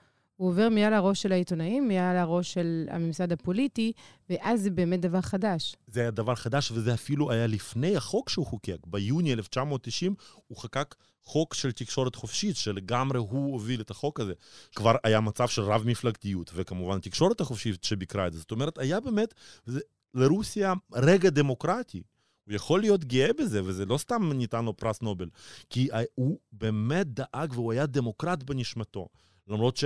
הוא 0.42 0.50
עובר 0.50 0.70
מעל 0.70 0.94
הראש 0.94 1.22
של 1.22 1.32
העיתונאים, 1.32 1.88
מעל 1.88 2.18
הראש 2.18 2.54
של 2.54 2.86
הממסד 2.90 3.32
הפוליטי, 3.32 3.92
ואז 4.30 4.62
זה 4.62 4.70
באמת 4.70 5.02
דבר 5.02 5.22
חדש. 5.22 5.76
זה 5.88 6.02
היה 6.02 6.12
דבר 6.12 6.36
חדש, 6.36 6.72
וזה 6.72 6.94
אפילו 6.94 7.32
היה 7.32 7.48
לפני 7.48 7.96
החוק 7.96 8.30
שהוא 8.30 8.46
חוקק. 8.46 8.78
ביוני 8.88 9.34
1990 9.34 10.16
הוא 10.48 10.58
חקק 10.58 10.96
חוק 11.24 11.54
של 11.54 11.72
תקשורת 11.72 12.16
חופשית, 12.16 12.56
שלגמרי 12.56 13.20
הוא 13.20 13.54
הוביל 13.54 13.82
את 13.82 13.92
החוק 13.92 14.20
הזה. 14.20 14.34
כבר 14.76 14.96
היה 15.04 15.20
מצב 15.20 15.48
של 15.48 15.62
רב-מפלגתיות, 15.62 16.52
וכמובן 16.56 17.00
תקשורת 17.00 17.42
החופשית 17.42 17.84
שביקרה 17.84 18.28
את 18.28 18.34
זה. 18.34 18.40
זאת 18.40 18.52
אומרת, 18.52 18.78
היה 18.78 19.00
באמת 19.00 19.34
זה, 19.66 19.80
לרוסיה 20.14 20.74
רגע 20.94 21.30
דמוקרטי. 21.30 22.02
הוא 22.46 22.56
יכול 22.56 22.82
להיות 22.82 23.06
גאה 23.06 23.34
בזה, 23.40 23.64
וזה 23.64 23.86
לא 23.86 23.98
סתם 23.98 24.32
ניתן 24.34 24.66
לו 24.66 24.78
פרס 24.78 25.02
נובל, 25.02 25.30
כי 25.70 25.90
הוא 26.16 26.38
באמת 26.52 27.08
דאג 27.08 27.54
והוא 27.54 27.72
היה 27.72 27.86
דמוקרט 27.86 28.44
בנשמתו. 28.44 29.08
למרות 29.48 29.78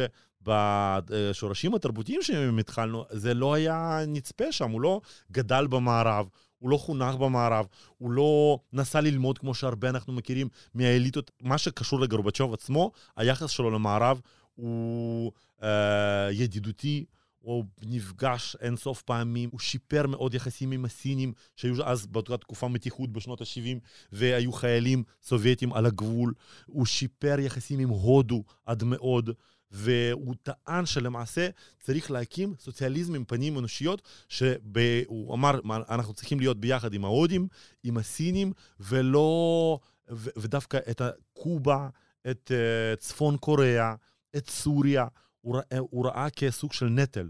שבשורשים 0.45 1.75
התרבותיים 1.75 2.21
שהם 2.21 2.60
התחלנו, 2.60 3.05
זה 3.10 3.34
לא 3.34 3.53
היה 3.53 3.99
נצפה 4.08 4.51
שם, 4.51 4.71
הוא 4.71 4.81
לא 4.81 5.01
גדל 5.31 5.67
במערב, 5.67 6.27
הוא 6.60 6.69
לא 6.69 6.77
חונך 6.77 7.15
במערב, 7.15 7.65
הוא 7.97 8.12
לא 8.12 8.60
נסע 8.73 9.01
ללמוד 9.01 9.38
כמו 9.38 9.53
שהרבה 9.53 9.89
אנחנו 9.89 10.13
מכירים 10.13 10.47
מהאליטות. 10.73 11.31
מה 11.41 11.58
שקשור 11.58 11.99
לגורבצ'וב 11.99 12.53
עצמו, 12.53 12.91
היחס 13.17 13.49
שלו 13.49 13.71
למערב 13.71 14.21
הוא 14.55 15.31
אה, 15.63 16.29
ידידותי, 16.31 17.05
הוא 17.45 17.63
נפגש 17.81 18.55
אינסוף 18.62 19.01
פעמים, 19.01 19.49
הוא 19.51 19.60
שיפר 19.60 20.08
מאוד 20.08 20.34
יחסים 20.34 20.71
עם 20.71 20.86
הסינים, 20.86 21.34
שהיו 21.55 21.84
אז 21.84 22.05
באותה 22.05 22.38
תקופה 22.38 22.67
מתיחות 22.67 23.12
בשנות 23.12 23.41
ה-70, 23.41 23.79
והיו 24.12 24.51
חיילים 24.51 25.03
סובייטים 25.23 25.73
על 25.73 25.86
הגבול. 25.86 26.34
הוא 26.65 26.86
שיפר 26.86 27.39
יחסים 27.39 27.79
עם 27.79 27.89
הודו 27.89 28.43
עד 28.65 28.84
מאוד. 28.84 29.29
והוא 29.71 30.36
טען 30.43 30.86
שלמעשה 30.86 31.47
צריך 31.80 32.12
להקים 32.12 32.54
סוציאליזם 32.60 33.15
עם 33.15 33.25
פנים 33.25 33.60
אנושיות, 33.60 34.01
שהוא 34.30 35.34
אמר, 35.34 35.60
אנחנו 35.89 36.13
צריכים 36.13 36.39
להיות 36.39 36.60
ביחד 36.60 36.93
עם 36.93 37.06
ההודים, 37.06 37.47
עם 37.84 37.97
הסינים, 37.97 38.54
ולא, 38.80 39.80
ו, 40.12 40.30
ודווקא 40.38 40.78
את 40.91 41.01
קובה, 41.34 41.89
את 42.32 42.51
uh, 42.51 42.95
צפון 42.99 43.38
קוריאה, 43.38 43.95
את 44.38 44.49
סוריה, 44.49 45.08
הוא, 45.41 45.58
הוא 45.80 46.06
ראה 46.06 46.30
כסוג 46.30 46.73
של 46.73 46.86
נטל. 46.86 47.30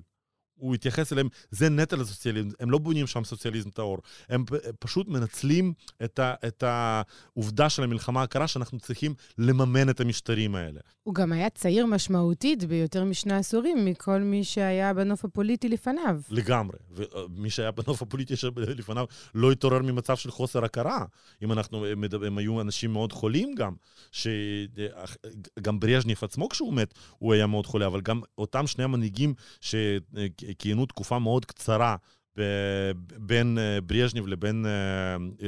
הוא 0.56 0.76
התייחס 0.76 1.14
אליהם, 1.14 1.28
זה 1.52 1.70
נטל 1.70 2.02
הסוציאליזם, 2.02 2.50
הם 2.60 2.72
לא 2.72 2.78
בונים 2.78 3.08
שם 3.08 3.24
סוציאליזם 3.24 3.70
טהור, 3.70 3.98
הם 4.30 4.46
פשוט 4.80 5.08
מנצלים 5.08 5.74
את, 6.04 6.20
ה, 6.20 6.34
את 6.48 6.64
העובדה 6.64 7.70
של 7.70 7.84
המלחמה 7.84 8.24
הקרה 8.24 8.48
שאנחנו 8.48 8.80
צריכים 8.80 9.14
לממן 9.38 9.90
את 9.90 10.00
המשטרים 10.00 10.56
האלה. 10.56 10.80
הוא 11.04 11.16
גם 11.16 11.32
היה 11.32 11.50
צעיר 11.50 11.86
משמעותית 11.86 12.64
ביותר 12.64 13.04
משני 13.04 13.34
עשורים 13.34 13.86
מכל 13.86 14.20
מי 14.20 14.44
שהיה 14.44 14.94
בנוף 14.94 15.26
הפוליטי 15.26 15.70
לפניו. 15.70 16.22
לגמרי, 16.30 16.78
ומי 16.92 17.50
שהיה 17.50 17.72
בנוף 17.72 18.02
הפוליטי 18.02 18.34
לפניו 18.56 19.06
לא 19.36 19.52
התעורר 19.52 19.82
ממצב 19.82 20.16
של 20.16 20.32
חוסר 20.32 20.66
הכרה. 20.66 21.06
אם 21.44 21.52
אנחנו, 21.52 21.86
הם, 21.86 22.04
הם 22.26 22.38
היו 22.38 22.62
אנשים 22.62 22.94
מאוד 22.94 23.14
חולים 23.14 23.56
גם, 23.56 23.74
שגם 24.12 25.80
ברז'ניף 25.80 26.24
עצמו 26.24 26.50
כשהוא 26.50 26.74
מת, 26.74 26.94
הוא 27.18 27.34
היה 27.34 27.48
מאוד 27.48 27.66
חולה, 27.66 27.88
אבל 27.88 28.02
גם 28.02 28.22
אותם 28.38 28.68
שני 28.68 28.84
המנהיגים 28.84 29.34
ש... 29.62 29.76
כיהנו 30.60 30.86
תקופה 30.86 31.20
מאוד 31.20 31.46
קצרה 31.46 31.96
בין 33.20 33.58
אה, 33.58 33.82
ברז'ניב 33.82 34.28
לבין 34.28 34.66
אה, 34.66 34.72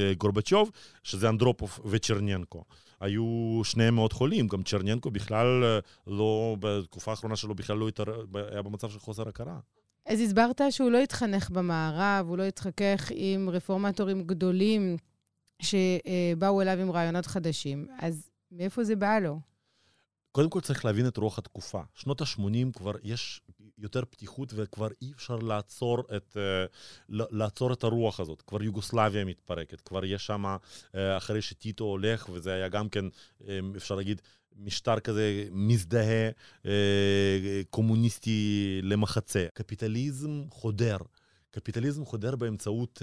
אה, 0.00 0.12
גורבצ'וב, 0.14 0.70
שזה 1.02 1.28
אנדרופוב 1.28 1.80
וצ'רניאנקו. 1.84 2.64
היו 3.00 3.60
שניהם 3.64 3.94
מאוד 3.94 4.12
חולים, 4.12 4.48
גם 4.48 4.62
צ'רניאנקו 4.62 5.10
בכלל 5.10 5.80
לא, 6.06 6.56
בתקופה 6.60 7.10
האחרונה 7.10 7.36
שלו 7.36 7.54
בכלל 7.54 7.76
לא 7.76 7.88
התער... 7.88 8.24
היה 8.50 8.62
במצב 8.62 8.90
של 8.90 8.98
חוסר 8.98 9.28
הכרה. 9.28 9.58
אז 10.06 10.20
הסברת 10.20 10.60
שהוא 10.70 10.90
לא 10.90 10.98
התחנך 10.98 11.50
במערב, 11.50 12.26
הוא 12.28 12.38
לא 12.38 12.42
התחכך 12.42 13.10
עם 13.14 13.50
רפורמטורים 13.50 14.22
גדולים 14.22 14.96
שבאו 15.62 16.62
אליו 16.62 16.78
עם 16.80 16.90
רעיונות 16.90 17.26
חדשים. 17.26 17.86
אז 17.98 18.30
מאיפה 18.52 18.84
זה 18.84 18.96
בא 18.96 19.18
לו? 19.18 19.40
קודם 20.32 20.50
כל 20.50 20.60
צריך 20.60 20.84
להבין 20.84 21.08
את 21.08 21.16
רוח 21.16 21.38
התקופה. 21.38 21.80
שנות 21.94 22.20
ה-80 22.20 22.72
כבר 22.72 22.92
יש 23.02 23.40
יותר 23.78 24.04
פתיחות 24.10 24.52
וכבר 24.56 24.88
אי 25.02 25.12
אפשר 25.16 25.36
לעצור 25.36 26.02
את, 26.16 26.36
אה, 26.36 26.64
לעצור 27.08 27.72
את 27.72 27.84
הרוח 27.84 28.20
הזאת. 28.20 28.42
כבר 28.42 28.62
יוגוסלביה 28.62 29.24
מתפרקת, 29.24 29.80
כבר 29.80 30.04
יש 30.04 30.26
שם, 30.26 30.56
אה, 30.94 31.16
אחרי 31.16 31.42
שטיטו 31.42 31.84
הולך, 31.84 32.28
וזה 32.32 32.54
היה 32.54 32.68
גם 32.68 32.88
כן, 32.88 33.04
אה, 33.48 33.58
אפשר 33.76 33.94
להגיד, 33.94 34.22
משטר 34.60 35.00
כזה 35.00 35.44
מזדהה, 35.50 36.30
קומוניסטי 37.70 38.80
למחצה. 38.82 39.46
קפיטליזם 39.54 40.42
חודר. 40.50 40.96
קפיטליזם 41.50 42.04
חודר 42.04 42.36
באמצעות 42.36 43.02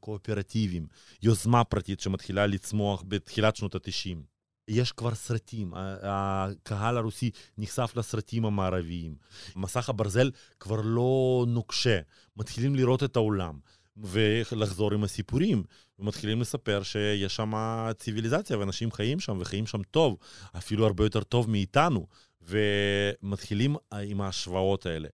קואופרטיבים, 0.00 0.86
יוזמה 1.22 1.64
פרטית 1.64 2.00
שמתחילה 2.00 2.46
לצמוח 2.46 3.04
בתחילת 3.08 3.56
שנות 3.56 3.74
ה-90. 3.74 4.33
יש 4.68 4.92
כבר 4.92 5.14
סרטים, 5.14 5.72
הקהל 6.02 6.96
הרוסי 6.96 7.30
נחשף 7.58 7.92
לסרטים 7.96 8.44
המערביים. 8.44 9.14
מסך 9.56 9.88
הברזל 9.88 10.30
כבר 10.60 10.80
לא 10.84 11.44
נוקשה, 11.48 12.00
מתחילים 12.36 12.74
לראות 12.74 13.02
את 13.02 13.16
העולם. 13.16 13.58
ולחזור 13.96 14.94
עם 14.94 15.04
הסיפורים, 15.04 15.62
ומתחילים 15.98 16.40
לספר 16.40 16.82
שיש 16.82 17.36
שם 17.36 17.52
ציוויליזציה 17.98 18.58
ואנשים 18.58 18.92
חיים 18.92 19.20
שם 19.20 19.38
וחיים 19.40 19.66
שם 19.66 19.82
טוב, 19.82 20.16
אפילו 20.56 20.86
הרבה 20.86 21.04
יותר 21.04 21.22
טוב 21.22 21.50
מאיתנו, 21.50 22.06
ומתחילים 22.42 23.76
עם 24.02 24.20
ההשוואות 24.20 24.86
האלה. 24.86 25.08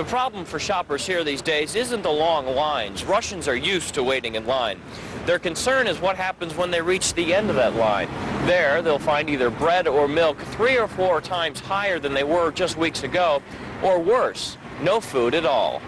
The 0.00 0.04
problem 0.04 0.46
for 0.46 0.58
shoppers 0.58 1.06
here 1.06 1.22
these 1.24 1.42
days 1.42 1.74
isn't 1.74 2.02
the 2.02 2.16
long 2.26 2.46
lines. 2.46 3.04
Russians 3.04 3.46
are 3.46 3.60
used 3.74 3.92
to 3.96 4.02
waiting 4.02 4.34
in 4.34 4.46
line. 4.46 4.80
Their 5.26 5.38
concern 5.38 5.86
is 5.86 6.00
what 6.00 6.16
happens 6.16 6.56
when 6.56 6.70
they 6.70 6.80
reach 6.80 7.12
the 7.12 7.34
end 7.34 7.50
of 7.50 7.56
that 7.56 7.74
line. 7.76 8.08
There, 8.46 8.80
they'll 8.80 9.06
find 9.12 9.28
either 9.28 9.50
bread 9.50 9.86
or 9.86 10.08
milk 10.08 10.38
three 10.56 10.78
or 10.78 10.88
four 10.88 11.20
times 11.20 11.60
higher 11.60 11.98
than 11.98 12.14
they 12.14 12.24
were 12.24 12.50
just 12.50 12.78
weeks 12.78 13.02
ago, 13.02 13.42
or 13.82 13.98
worse, 14.00 14.56
no 14.80 15.02
food 15.02 15.34
at 15.34 15.44
all. 15.44 15.82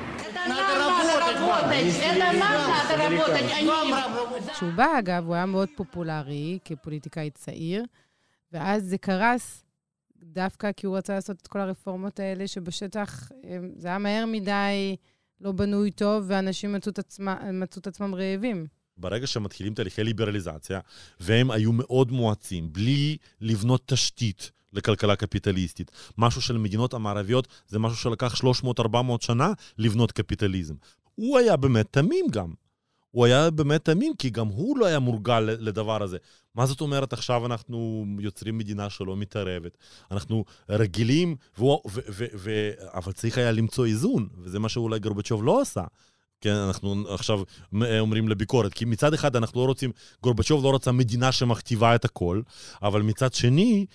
כשהוא 4.52 4.72
בא, 4.74 4.98
אגב, 4.98 5.26
הוא 5.26 5.34
היה 5.34 5.46
מאוד 5.46 5.68
פופולרי 5.76 6.58
כפוליטיקאי 6.64 7.30
צעיר, 7.30 7.84
ואז 8.52 8.82
זה 8.82 8.98
קרס 8.98 9.64
דווקא 10.37 10.71
כי 10.71 10.85
הוא 10.85 10.97
רצה 10.97 11.13
לעשות 11.13 11.37
את 11.41 11.47
כל 11.47 11.59
הרפורמות 11.59 12.19
האלה, 12.19 12.47
שבשטח 12.47 13.31
זה 13.75 13.87
היה 13.87 13.97
מהר 13.97 14.25
מדי 14.25 14.95
לא 15.41 15.51
בנוי 15.51 15.91
טוב, 15.91 16.23
ואנשים 16.27 16.73
מצאו 16.73 16.91
את, 16.91 16.99
עצמה, 16.99 17.51
מצאו 17.53 17.79
את 17.79 17.87
עצמם 17.87 18.15
רעבים. 18.15 18.67
ברגע 18.97 19.27
שמתחילים 19.27 19.73
תהליכי 19.73 20.03
ליברליזציה, 20.03 20.79
והם 21.19 21.51
היו 21.51 21.71
מאוד 21.73 22.11
מואצים, 22.11 22.73
בלי 22.73 23.17
לבנות 23.41 23.81
תשתית 23.85 24.51
לכלכלה 24.73 25.15
קפיטליסטית. 25.15 25.91
משהו 26.17 26.41
של 26.41 26.57
מדינות 26.57 26.93
המערביות 26.93 27.47
זה 27.67 27.79
משהו 27.79 27.97
שלקח 27.97 28.33
300-400 28.79 28.95
שנה 29.19 29.53
לבנות 29.77 30.11
קפיטליזם. 30.11 30.75
הוא 31.15 31.37
היה 31.37 31.57
באמת 31.57 31.87
תמים 31.91 32.25
גם. 32.31 32.53
הוא 33.11 33.25
היה 33.25 33.49
באמת 33.49 33.85
תמים, 33.85 34.13
כי 34.19 34.29
גם 34.29 34.47
הוא 34.47 34.77
לא 34.77 34.85
היה 34.85 34.99
מורגל 34.99 35.39
לדבר 35.39 36.03
הזה. 36.03 36.17
מה 36.55 36.65
זאת 36.65 36.81
אומרת 36.81 37.13
עכשיו 37.13 37.45
אנחנו 37.45 38.05
יוצרים 38.19 38.57
מדינה 38.57 38.89
שלא 38.89 39.17
מתערבת? 39.17 39.77
אנחנו 40.11 40.45
רגילים, 40.69 41.35
והוא, 41.57 41.79
ו, 41.91 41.99
ו, 42.09 42.25
ו, 42.35 42.69
אבל 42.93 43.11
צריך 43.11 43.37
היה 43.37 43.51
למצוא 43.51 43.85
איזון, 43.85 44.27
וזה 44.37 44.59
מה 44.59 44.69
שאולי 44.69 44.99
גורבצ'וב 44.99 45.43
לא 45.43 45.61
עשה. 45.61 45.83
כן, 46.41 46.53
אנחנו 46.53 47.05
עכשיו 47.09 47.39
אומרים 47.99 48.29
לביקורת, 48.29 48.73
כי 48.73 48.85
מצד 48.85 49.13
אחד 49.13 49.35
אנחנו 49.35 49.61
לא 49.61 49.65
רוצים, 49.65 49.91
גורבצ'וב 50.23 50.63
לא 50.63 50.75
רצה 50.75 50.91
מדינה 50.91 51.31
שמכתיבה 51.31 51.95
את 51.95 52.05
הכל, 52.05 52.41
אבל 52.81 53.01
מצד 53.01 53.33
שני, 53.33 53.85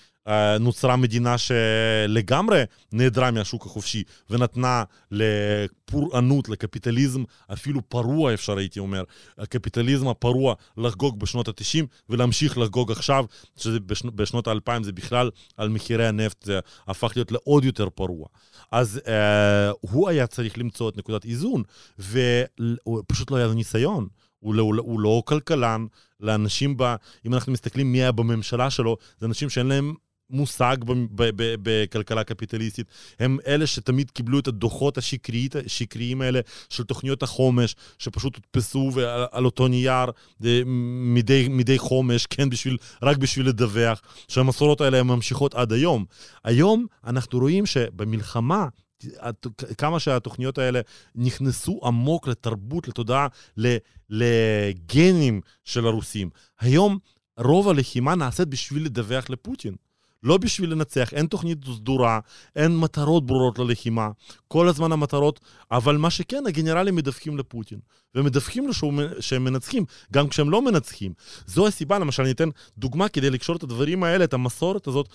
נוצרה 0.60 0.96
מדינה 0.96 1.36
שלגמרי 1.38 2.62
נעדרה 2.92 3.30
מהשוק 3.30 3.66
החופשי 3.66 4.02
ונתנה 4.30 4.84
לפורענות, 5.10 6.48
לקפיטליזם 6.48 7.22
אפילו 7.52 7.88
פרוע, 7.88 8.34
אפשר 8.34 8.58
הייתי 8.58 8.80
אומר, 8.80 9.04
הקפיטליזם 9.38 10.08
הפרוע 10.08 10.54
לחגוג 10.76 11.20
בשנות 11.20 11.48
ה-90 11.48 11.86
ולהמשיך 12.08 12.58
לחגוג 12.58 12.92
עכשיו, 12.92 13.24
שבשנות 13.56 14.48
ה-2000 14.48 14.82
זה 14.82 14.92
בכלל 14.92 15.30
על 15.56 15.68
מחירי 15.68 16.06
הנפט, 16.06 16.42
זה 16.42 16.60
הפך 16.88 17.12
להיות 17.16 17.32
לעוד 17.32 17.64
יותר 17.64 17.88
פרוע. 17.90 18.26
אז 18.72 19.00
אה, 19.08 19.70
הוא 19.80 20.08
היה 20.08 20.26
צריך 20.26 20.58
למצוא 20.58 20.88
את 20.88 20.96
נקודת 20.96 21.24
איזון, 21.24 21.62
ופשוט 21.98 23.30
לא 23.30 23.36
היה 23.36 23.46
לו 23.46 23.52
ניסיון. 23.54 24.06
הוא 24.38 24.54
לא, 24.54 24.62
הוא 24.78 25.00
לא 25.00 25.22
כלכלן, 25.26 25.86
לאנשים 26.20 26.76
ב... 26.76 26.94
אם 27.26 27.34
אנחנו 27.34 27.52
מסתכלים 27.52 27.92
מי 27.92 27.98
היה 27.98 28.12
בממשלה 28.12 28.70
שלו, 28.70 28.96
זה 29.18 29.26
אנשים 29.26 29.50
שאין 29.50 29.66
להם 29.66 29.94
מושג 30.32 30.76
בכלכלה 31.62 32.24
קפיטליסטית. 32.24 32.86
הם 33.18 33.38
אלה 33.46 33.66
שתמיד 33.66 34.10
קיבלו 34.10 34.38
את 34.38 34.48
הדוחות 34.48 34.98
השקריים 34.98 36.20
האלה 36.20 36.40
של 36.68 36.84
תוכניות 36.84 37.22
החומש, 37.22 37.76
שפשוט 37.98 38.36
הודפסו 38.36 38.90
על 39.32 39.44
אותו 39.44 39.68
נייר 39.68 40.10
אה, 40.44 40.62
מדי, 41.14 41.48
מדי 41.50 41.78
חומש, 41.78 42.26
כן, 42.26 42.50
בשביל, 42.50 42.76
רק 43.02 43.16
בשביל 43.16 43.48
לדווח, 43.48 44.02
שהמסורות 44.28 44.80
האלה 44.80 45.02
ממשיכות 45.02 45.54
עד 45.54 45.72
היום. 45.72 46.04
היום 46.44 46.86
אנחנו 47.06 47.38
רואים 47.38 47.66
שבמלחמה, 47.66 48.66
כמה 49.78 50.00
שהתוכניות 50.00 50.58
האלה 50.58 50.80
נכנסו 51.14 51.80
עמוק 51.84 52.28
לתרבות, 52.28 52.88
לתודעה, 52.88 53.26
לגנים 54.10 55.40
של 55.64 55.86
הרוסים. 55.86 56.30
היום 56.60 56.98
רוב 57.38 57.68
הלחימה 57.68 58.14
נעשית 58.14 58.48
בשביל 58.48 58.84
לדווח 58.84 59.30
לפוטין. 59.30 59.74
לא 60.22 60.36
בשביל 60.36 60.72
לנצח, 60.72 61.12
אין 61.12 61.26
תוכנית 61.26 61.58
סדורה, 61.64 62.20
אין 62.56 62.78
מטרות 62.78 63.26
ברורות 63.26 63.58
ללחימה, 63.58 64.10
כל 64.48 64.68
הזמן 64.68 64.92
המטרות, 64.92 65.40
אבל 65.70 65.96
מה 65.96 66.10
שכן, 66.10 66.42
הגנרלים 66.48 66.96
מדווחים 66.96 67.38
לפוטין, 67.38 67.78
ומדווחים 68.14 68.66
לו 68.66 68.72
שהם 69.20 69.44
מנצחים, 69.44 69.84
גם 70.12 70.28
כשהם 70.28 70.50
לא 70.50 70.62
מנצחים. 70.62 71.12
זו 71.46 71.66
הסיבה, 71.66 71.98
למשל, 71.98 72.22
אני 72.22 72.32
אתן 72.32 72.48
דוגמה 72.78 73.08
כדי 73.08 73.30
לקשור 73.30 73.56
את 73.56 73.62
הדברים 73.62 74.04
האלה, 74.04 74.24
את 74.24 74.34
המסורת 74.34 74.86
הזאת, 74.86 75.08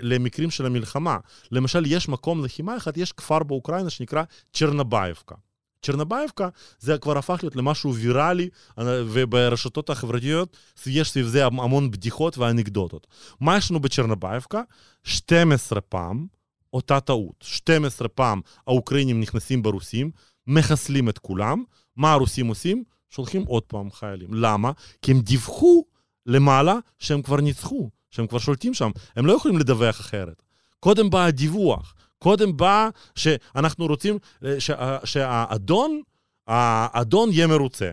למקרים 0.00 0.50
של 0.50 0.66
המלחמה. 0.66 1.16
למשל, 1.52 1.84
יש 1.86 2.08
מקום 2.08 2.44
לחימה 2.44 2.76
אחד, 2.76 2.96
יש 2.96 3.12
כפר 3.12 3.42
באוקראינה 3.42 3.90
שנקרא 3.90 4.22
צ'ורנובאיבקה. 4.52 5.34
צ'ורנובאיבקה 5.82 6.48
זה 6.78 6.98
כבר 6.98 7.18
הפך 7.18 7.38
להיות 7.42 7.56
למשהו 7.56 7.94
ויראלי, 7.94 8.48
וברשתות 8.78 9.90
החברתיות 9.90 10.56
יש 10.86 11.10
סביב 11.10 11.26
זה 11.26 11.46
המון 11.46 11.90
בדיחות 11.90 12.38
ואנקדוטות. 12.38 13.06
מה 13.40 13.56
יש 13.56 13.70
לנו 13.70 13.80
בצ'ורנובאיבקה? 13.80 14.62
12 15.04 15.80
פעם 15.80 16.26
אותה 16.72 17.00
טעות. 17.00 17.34
12 17.40 18.08
פעם 18.08 18.40
האוקראינים 18.66 19.20
נכנסים 19.20 19.62
ברוסים, 19.62 20.10
מחסלים 20.46 21.08
את 21.08 21.18
כולם, 21.18 21.62
מה 21.96 22.12
הרוסים 22.12 22.46
עושים? 22.46 22.84
שולחים 23.10 23.42
עוד 23.42 23.62
פעם 23.62 23.90
חיילים. 23.90 24.34
למה? 24.34 24.72
כי 25.02 25.12
הם 25.12 25.20
דיווחו 25.20 25.84
למעלה 26.26 26.78
שהם 26.98 27.22
כבר 27.22 27.40
ניצחו, 27.40 27.90
שהם 28.10 28.26
כבר 28.26 28.38
שולטים 28.38 28.74
שם. 28.74 28.90
הם 29.16 29.26
לא 29.26 29.32
יכולים 29.32 29.58
לדווח 29.58 30.00
אחרת. 30.00 30.42
קודם 30.80 31.10
בא 31.10 31.24
הדיווח. 31.24 31.94
קודם 32.22 32.56
בא 32.56 32.88
שאנחנו 33.14 33.86
רוצים 33.86 34.18
אה, 34.44 34.60
שה, 34.60 34.98
שהאדון, 35.04 36.00
האדון 36.46 37.30
יהיה 37.32 37.46
מרוצה. 37.46 37.90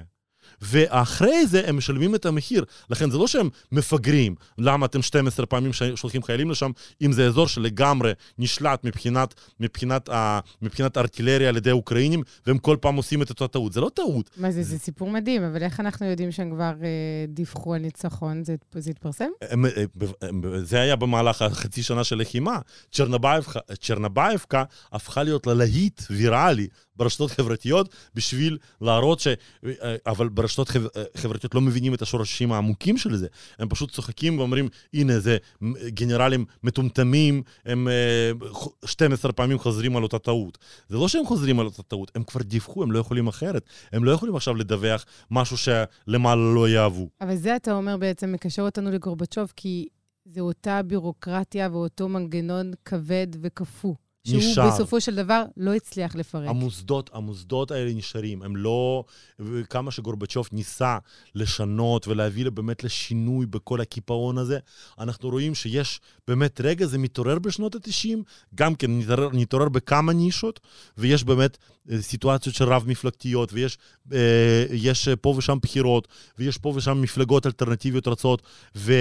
ואחרי 0.62 1.48
זה 1.48 1.70
הם 1.70 1.78
משלמים 1.78 2.16
את 2.16 2.26
המחיר. 2.26 2.66
לכן 2.90 3.10
זה 3.10 3.18
לא 3.18 3.28
שהם 3.28 3.50
מפגרים, 3.72 4.36
למה 4.58 4.86
אתם 4.86 5.02
12 5.02 5.46
פעמים 5.46 5.72
שולחים 5.96 6.24
חיילים 6.24 6.52
לשם, 6.52 6.72
אם 7.02 7.12
זה 7.12 7.28
אזור 7.28 7.48
שלגמרי 7.48 8.12
נשלט 8.40 8.84
מבחינת, 8.84 9.36
מבחינת, 9.60 10.10
uh, 10.10 10.14
מבחינת 10.62 10.98
ארטילריה 10.98 11.50
על 11.50 11.58
ידי 11.58 11.70
האוקראינים, 11.70 12.24
והם 12.48 12.58
כל 12.58 12.78
פעם 12.82 12.96
עושים 12.96 13.22
את 13.22 13.30
אותה 13.30 13.48
טעות. 13.48 13.74
זה 13.74 13.82
לא 13.82 13.92
טעות. 13.94 14.30
מה 14.38 14.52
זה, 14.52 14.64
זה 14.64 14.80
סיפור 14.80 15.10
מדהים, 15.10 15.44
אבל 15.44 15.64
איך 15.64 15.80
אנחנו 15.80 16.06
יודעים 16.06 16.32
שהם 16.32 16.52
כבר 16.52 16.72
uh, 16.80 16.84
דיווחו 17.28 17.74
על 17.74 17.82
ניצחון? 17.82 18.44
זה, 18.44 18.56
זה 18.76 18.90
התפרסם? 18.90 19.30
הם, 19.42 19.66
הם, 20.22 20.42
זה 20.64 20.82
היה 20.82 20.96
במהלך 20.96 21.42
החצי 21.42 21.84
שנה 21.84 22.04
של 22.04 22.16
לחימה. 22.16 22.60
צ'רנבייבקה 23.80 24.64
הפכה 24.92 25.24
להיות 25.24 25.48
ללהיט 25.48 26.02
ויראלי 26.10 26.68
ברשתות 27.00 27.32
חברתיות 27.32 27.96
בשביל 28.16 28.58
להראות 28.82 29.20
ש... 29.20 29.28
אבל 30.08 30.30
ברשתות 30.30 30.70
חברתיות 31.18 31.56
לא 31.56 31.62
מבינים 31.62 31.94
את 31.94 32.02
השורשים 32.02 32.52
העמוקים 32.52 32.98
של 32.98 33.16
זה. 33.16 33.28
הם 33.60 33.70
פשוט 33.70 33.92
צוחקים 33.92 34.40
ואומרים, 34.40 34.70
הנה, 34.94 35.20
זה 35.20 35.38
גנרלים 35.88 36.46
מטומטמים, 36.64 37.44
הם 37.66 37.88
12 38.86 39.32
פעמים 39.32 39.60
חוזרים 39.60 39.98
על 39.98 40.04
אותה 40.04 40.20
טעות. 40.20 40.58
זה 40.90 40.98
לא 40.98 41.08
שהם 41.08 41.26
חוזרים 41.26 41.60
על 41.60 41.66
אותה 41.66 41.84
טעות, 41.84 42.12
הם 42.16 42.24
כבר 42.24 42.42
דיווחו, 42.42 42.84
הם 42.84 42.92
לא 42.92 43.00
יכולים 43.00 43.28
אחרת. 43.28 43.66
הם 43.92 44.04
לא 44.04 44.12
יכולים 44.12 44.36
עכשיו 44.36 44.56
לדווח 44.56 45.06
משהו 45.32 45.58
שלמעלה 45.58 46.54
לא 46.54 46.70
יאהבו. 46.70 47.10
אבל 47.22 47.36
זה, 47.36 47.56
אתה 47.56 47.74
אומר, 47.74 47.98
בעצם 47.98 48.32
מקשר 48.32 48.62
אותנו 48.62 48.92
לגורבצ'וב, 48.92 49.54
כי 49.56 49.88
זה 50.26 50.42
אותה 50.42 50.82
בירוקרטיה 50.84 51.70
ואותו 51.72 52.10
מנגנון 52.10 52.72
כבד 52.86 53.28
וקפוא. 53.42 53.94
שהוא 54.28 54.40
נשאר. 54.40 54.70
בסופו 54.70 55.02
של 55.02 55.16
דבר 55.16 55.44
לא 55.58 55.74
הצליח 55.74 56.16
לפרק. 56.16 56.50
המוסדות, 56.50 57.10
המוסדות 57.14 57.72
האלה 57.72 57.94
נשארים, 57.94 58.44
הם 58.44 58.56
לא... 58.56 59.04
כמה 59.70 59.92
שגורבצ'וב 59.92 60.50
ניסה 60.52 60.98
לשנות 61.36 62.08
ולהביא 62.08 62.50
באמת 62.50 62.84
לשינוי 62.84 63.46
בכל 63.46 63.82
הקיפאון 63.82 64.38
הזה, 64.38 64.60
אנחנו 65.00 65.30
רואים 65.30 65.56
שיש 65.56 66.00
באמת 66.28 66.62
רגע, 66.62 66.86
זה 66.86 66.98
מתעורר 66.98 67.40
בשנות 67.40 67.76
ה-90, 67.76 68.18
גם 68.56 68.76
כן 68.76 69.00
נתעורר, 69.00 69.30
נתעורר 69.34 69.70
בכמה 69.70 70.14
נישות, 70.14 70.60
ויש 70.98 71.24
באמת 71.24 71.58
סיטואציות 72.00 72.56
של 72.56 72.66
רב-מפלגתיות, 72.66 73.54
ויש 73.54 73.78
אה, 74.14 74.66
יש 74.72 75.10
פה 75.22 75.34
ושם 75.38 75.58
בחירות, 75.62 76.08
ויש 76.38 76.58
פה 76.58 76.74
ושם 76.76 77.02
מפלגות 77.02 77.46
אלטרנטיביות 77.46 78.08
רצות, 78.08 78.42
ו, 78.76 78.94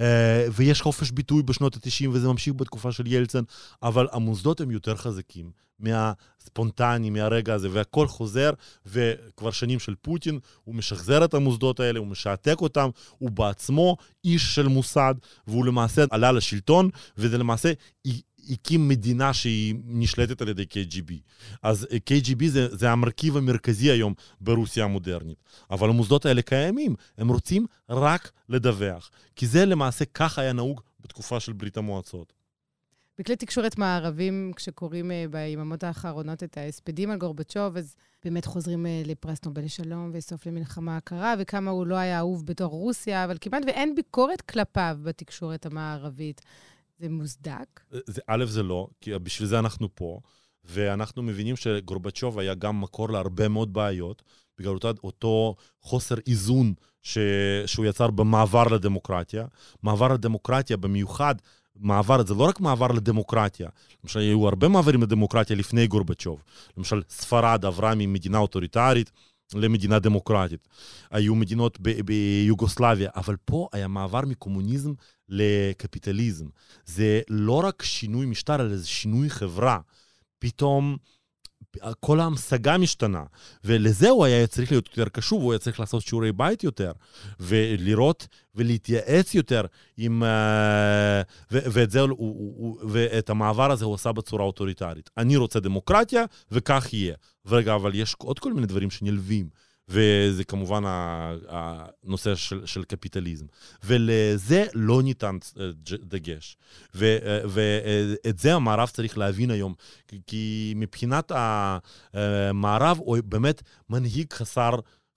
אה, 0.00 0.46
ויש 0.52 0.80
חופש 0.80 1.10
ביטוי 1.10 1.42
בשנות 1.42 1.74
ה-90, 1.76 2.08
וזה 2.12 2.28
ממשיך 2.28 2.54
בתקופה 2.54 2.92
של 2.92 3.06
ילצן, 3.06 3.42
אבל 3.82 4.08
המוסדות 4.12 4.60
הם 4.60 4.70
יותר 4.70 4.96
חזקים. 4.96 5.62
מהספונטני, 5.82 7.10
מהרגע 7.10 7.54
הזה, 7.54 7.68
והכל 7.72 8.06
חוזר, 8.06 8.50
וכבר 8.86 9.50
שנים 9.50 9.78
של 9.78 9.94
פוטין, 10.02 10.38
הוא 10.64 10.74
משחזר 10.74 11.24
את 11.24 11.34
המוסדות 11.34 11.80
האלה, 11.80 11.98
הוא 11.98 12.06
משעתק 12.06 12.60
אותם, 12.60 12.88
הוא 13.18 13.30
בעצמו 13.30 13.96
איש 14.24 14.54
של 14.54 14.68
מוסד, 14.68 15.14
והוא 15.46 15.66
למעשה 15.66 16.04
עלה 16.10 16.32
לשלטון, 16.32 16.90
וזה 17.18 17.38
למעשה 17.38 17.72
הקים 18.50 18.88
מדינה 18.88 19.34
שהיא 19.34 19.74
נשלטת 19.84 20.42
על 20.42 20.48
ידי 20.48 20.64
KGB. 20.70 21.12
אז 21.62 21.86
KGB 22.10 22.46
זה, 22.46 22.76
זה 22.76 22.90
המרכיב 22.90 23.36
המרכזי 23.36 23.90
היום 23.90 24.14
ברוסיה 24.40 24.84
המודרנית. 24.84 25.44
אבל 25.70 25.88
המוסדות 25.88 26.26
האלה 26.26 26.42
קיימים, 26.42 26.94
הם 27.18 27.28
רוצים 27.28 27.66
רק 27.88 28.30
לדווח. 28.48 29.10
כי 29.36 29.46
זה 29.46 29.64
למעשה 29.64 30.04
כך 30.04 30.38
היה 30.38 30.52
נהוג 30.52 30.80
בתקופה 31.00 31.40
של 31.40 31.52
ברית 31.52 31.76
המועצות. 31.76 32.32
בכלי 33.18 33.36
תקשורת 33.36 33.78
מערבים, 33.78 34.52
כשקוראים 34.56 35.10
uh, 35.10 35.14
ביממות 35.30 35.84
האחרונות 35.84 36.42
את 36.42 36.58
ההספדים 36.58 37.10
על 37.10 37.18
גורבצ'וב, 37.18 37.76
אז 37.76 37.94
באמת 38.24 38.44
חוזרים 38.44 38.86
uh, 38.86 39.08
לפרס 39.08 39.38
נובל 39.46 39.62
לשלום 39.62 40.10
וסוף 40.12 40.46
למלחמה 40.46 40.96
הקרה, 40.96 41.34
וכמה 41.38 41.70
הוא 41.70 41.86
לא 41.86 41.94
היה 41.94 42.18
אהוב 42.18 42.46
בתור 42.46 42.70
רוסיה, 42.70 43.24
אבל 43.24 43.36
כמעט 43.40 43.62
ואין 43.66 43.94
ביקורת 43.94 44.40
כלפיו 44.40 44.98
בתקשורת 45.02 45.66
המערבית. 45.66 46.40
זה 47.02 47.08
מוסדק? 47.08 47.80
זה, 47.90 48.20
א', 48.26 48.44
זה 48.44 48.62
לא, 48.62 48.88
כי 49.00 49.18
בשביל 49.18 49.48
זה 49.48 49.58
אנחנו 49.58 49.88
פה, 49.94 50.20
ואנחנו 50.64 51.22
מבינים 51.22 51.56
שגורבצ'וב 51.56 52.38
היה 52.38 52.54
גם 52.54 52.80
מקור 52.80 53.10
להרבה 53.10 53.48
מאוד 53.48 53.72
בעיות, 53.72 54.22
בגלל 54.58 54.74
אותו, 54.74 54.92
אותו 55.04 55.54
חוסר 55.80 56.14
איזון 56.26 56.74
ש, 57.02 57.18
שהוא 57.66 57.86
יצר 57.86 58.10
במעבר 58.10 58.64
לדמוקרטיה. 58.64 59.46
מעבר 59.82 60.08
לדמוקרטיה 60.12 60.76
במיוחד 60.76 61.34
מעבר, 61.76 62.26
זה 62.26 62.34
לא 62.34 62.44
רק 62.44 62.60
מעבר 62.60 62.86
לדמוקרטיה. 62.86 63.68
למשל, 64.04 64.20
היו 64.20 64.48
הרבה 64.48 64.68
מעברים 64.68 65.02
לדמוקרטיה 65.02 65.56
לפני 65.56 65.86
גורבצ'וב. 65.86 66.42
למשל, 66.76 67.02
ספרד 67.08 67.64
עברה 67.64 67.94
ממדינה 67.94 68.38
אוטוריטרית 68.38 69.10
למדינה 69.54 69.98
דמוקרטית. 69.98 70.68
היו 71.10 71.34
מדינות 71.34 71.78
ביוגוסלביה, 71.80 73.10
אבל 73.16 73.36
פה 73.44 73.68
היה 73.72 73.88
מעבר 73.88 74.20
מקומוניזם 74.20 74.92
לקפיטליזם. 75.28 76.46
זה 76.86 77.20
לא 77.28 77.62
רק 77.64 77.82
שינוי 77.82 78.26
משטר, 78.26 78.54
אלא 78.54 78.76
זה 78.76 78.86
שינוי 78.86 79.30
חברה. 79.30 79.78
פתאום 80.38 80.96
כל 82.00 82.20
ההמשגה 82.20 82.78
משתנה, 82.78 83.22
ולזה 83.64 84.10
הוא 84.10 84.24
היה 84.24 84.46
צריך 84.46 84.70
להיות 84.70 84.88
יותר 84.88 85.08
קשוב, 85.08 85.42
הוא 85.42 85.52
היה 85.52 85.58
צריך 85.58 85.80
לעשות 85.80 86.02
שיעורי 86.02 86.32
בית 86.32 86.64
יותר, 86.64 86.92
ולראות 87.40 88.26
ולהתייעץ 88.54 89.34
יותר 89.34 89.64
עם... 89.96 90.22
אה, 90.22 91.22
ו, 91.52 91.58
ואת, 91.72 91.90
זה, 91.90 92.00
הוא, 92.00 92.16
הוא, 92.18 92.78
ואת 92.88 93.30
המעבר 93.30 93.70
הזה 93.70 93.84
הוא 93.84 93.94
עשה 93.94 94.12
בצורה 94.12 94.44
אוטוריטרית. 94.44 95.10
אני 95.16 95.36
רוצה 95.36 95.60
דמוקרטיה, 95.60 96.24
וכך 96.50 96.88
יהיה. 96.92 97.14
ורגע, 97.46 97.74
אבל 97.74 97.94
יש 97.94 98.14
עוד 98.18 98.38
כל 98.38 98.52
מיני 98.52 98.66
דברים 98.66 98.90
שנלווים. 98.90 99.48
וזה 99.92 100.44
כמובן 100.44 100.82
הנושא 101.48 102.34
של, 102.34 102.66
של 102.66 102.84
קפיטליזם. 102.84 103.46
ולזה 103.84 104.64
לא 104.74 105.02
ניתן 105.02 105.38
דגש. 105.86 106.56
ו, 106.94 107.16
ואת 107.48 108.38
זה 108.38 108.54
המערב 108.54 108.88
צריך 108.88 109.18
להבין 109.18 109.50
היום, 109.50 109.74
כי 110.26 110.72
מבחינת 110.76 111.32
המערב 112.14 112.98
הוא 112.98 113.18
באמת 113.24 113.62
מנהיג 113.90 114.32
חסר, 114.32 114.70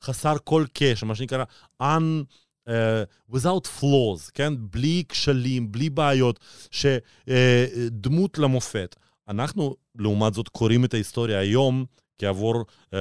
חסר 0.03 0.35
כל 0.43 0.65
קשר, 0.73 1.05
מה 1.05 1.15
שנקרא 1.15 1.43
un... 1.81 2.23
Uh, 2.69 3.35
without 3.35 3.67
flaws, 3.79 4.31
כן? 4.33 4.53
בלי 4.57 5.03
כשלים, 5.09 5.71
בלי 5.71 5.89
בעיות, 5.89 6.39
שדמות 6.71 8.38
אה, 8.38 8.41
למופת. 8.41 8.95
אנחנו, 9.27 9.75
לעומת 9.95 10.33
זאת, 10.33 10.49
קוראים 10.49 10.85
את 10.85 10.93
ההיסטוריה 10.93 11.39
היום 11.39 11.85
כעבור 12.17 12.65
אה, 12.91 12.95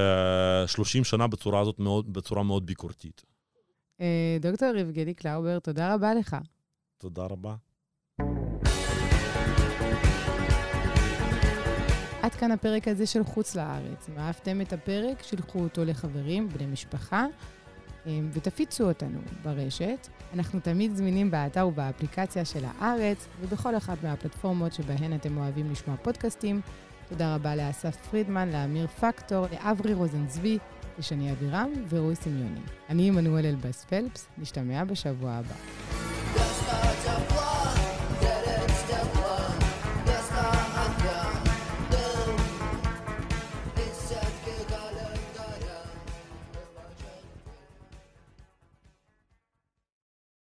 30 0.66 1.04
שנה 1.04 1.26
בצורה 1.26 1.60
הזאת, 1.60 1.78
מאוד, 1.78 2.12
בצורה 2.12 2.42
מאוד 2.42 2.66
ביקורתית. 2.66 3.22
אה, 3.98 4.02
דוקטור 4.40 4.76
יבגני 4.76 5.14
קלאובר, 5.14 5.58
תודה 5.58 5.94
רבה 5.94 6.14
לך. 6.14 6.36
תודה 6.98 7.22
רבה. 7.22 7.54
עד 12.22 12.34
כאן 12.34 12.50
הפרק 12.50 12.88
הזה 12.88 13.06
של 13.06 13.24
חוץ 13.24 13.56
לארץ. 13.56 14.08
אם 14.08 14.18
אהבתם 14.18 14.60
את 14.60 14.72
הפרק, 14.72 15.22
שילחו 15.22 15.58
אותו 15.58 15.84
לחברים, 15.84 16.48
בני 16.48 16.66
משפחה. 16.66 17.26
אמ, 18.06 18.30
ותפיצו 18.32 18.88
אותנו 18.88 19.18
ברשת. 19.42 20.08
אנחנו 20.34 20.60
תמיד 20.60 20.96
זמינים 20.96 21.30
באתר 21.30 21.66
ובאפליקציה 21.68 22.44
של 22.44 22.64
הארץ, 22.64 23.28
ובכל 23.40 23.76
אחת 23.76 24.02
מהפלטפורמות 24.02 24.72
שבהן 24.72 25.14
אתם 25.14 25.36
אוהבים 25.36 25.70
לשמוע 25.70 25.96
פודקאסטים. 25.96 26.60
תודה 27.08 27.34
רבה 27.34 27.56
לאסף 27.56 27.96
פרידמן, 27.96 28.48
לאמיר 28.48 28.86
פקטור, 28.86 29.46
לאברי 29.52 29.94
רוזנצבי, 29.94 30.58
לשני 30.98 31.32
אבירם 31.32 31.70
ורועי 31.88 32.16
סמיוני. 32.16 32.60
אני 32.88 33.08
עמנואל 33.08 33.46
אלבאס 33.46 33.84
פלפס, 33.84 34.26
נשתמע 34.38 34.84
בשבוע 34.84 35.30
הבא. 35.32 35.54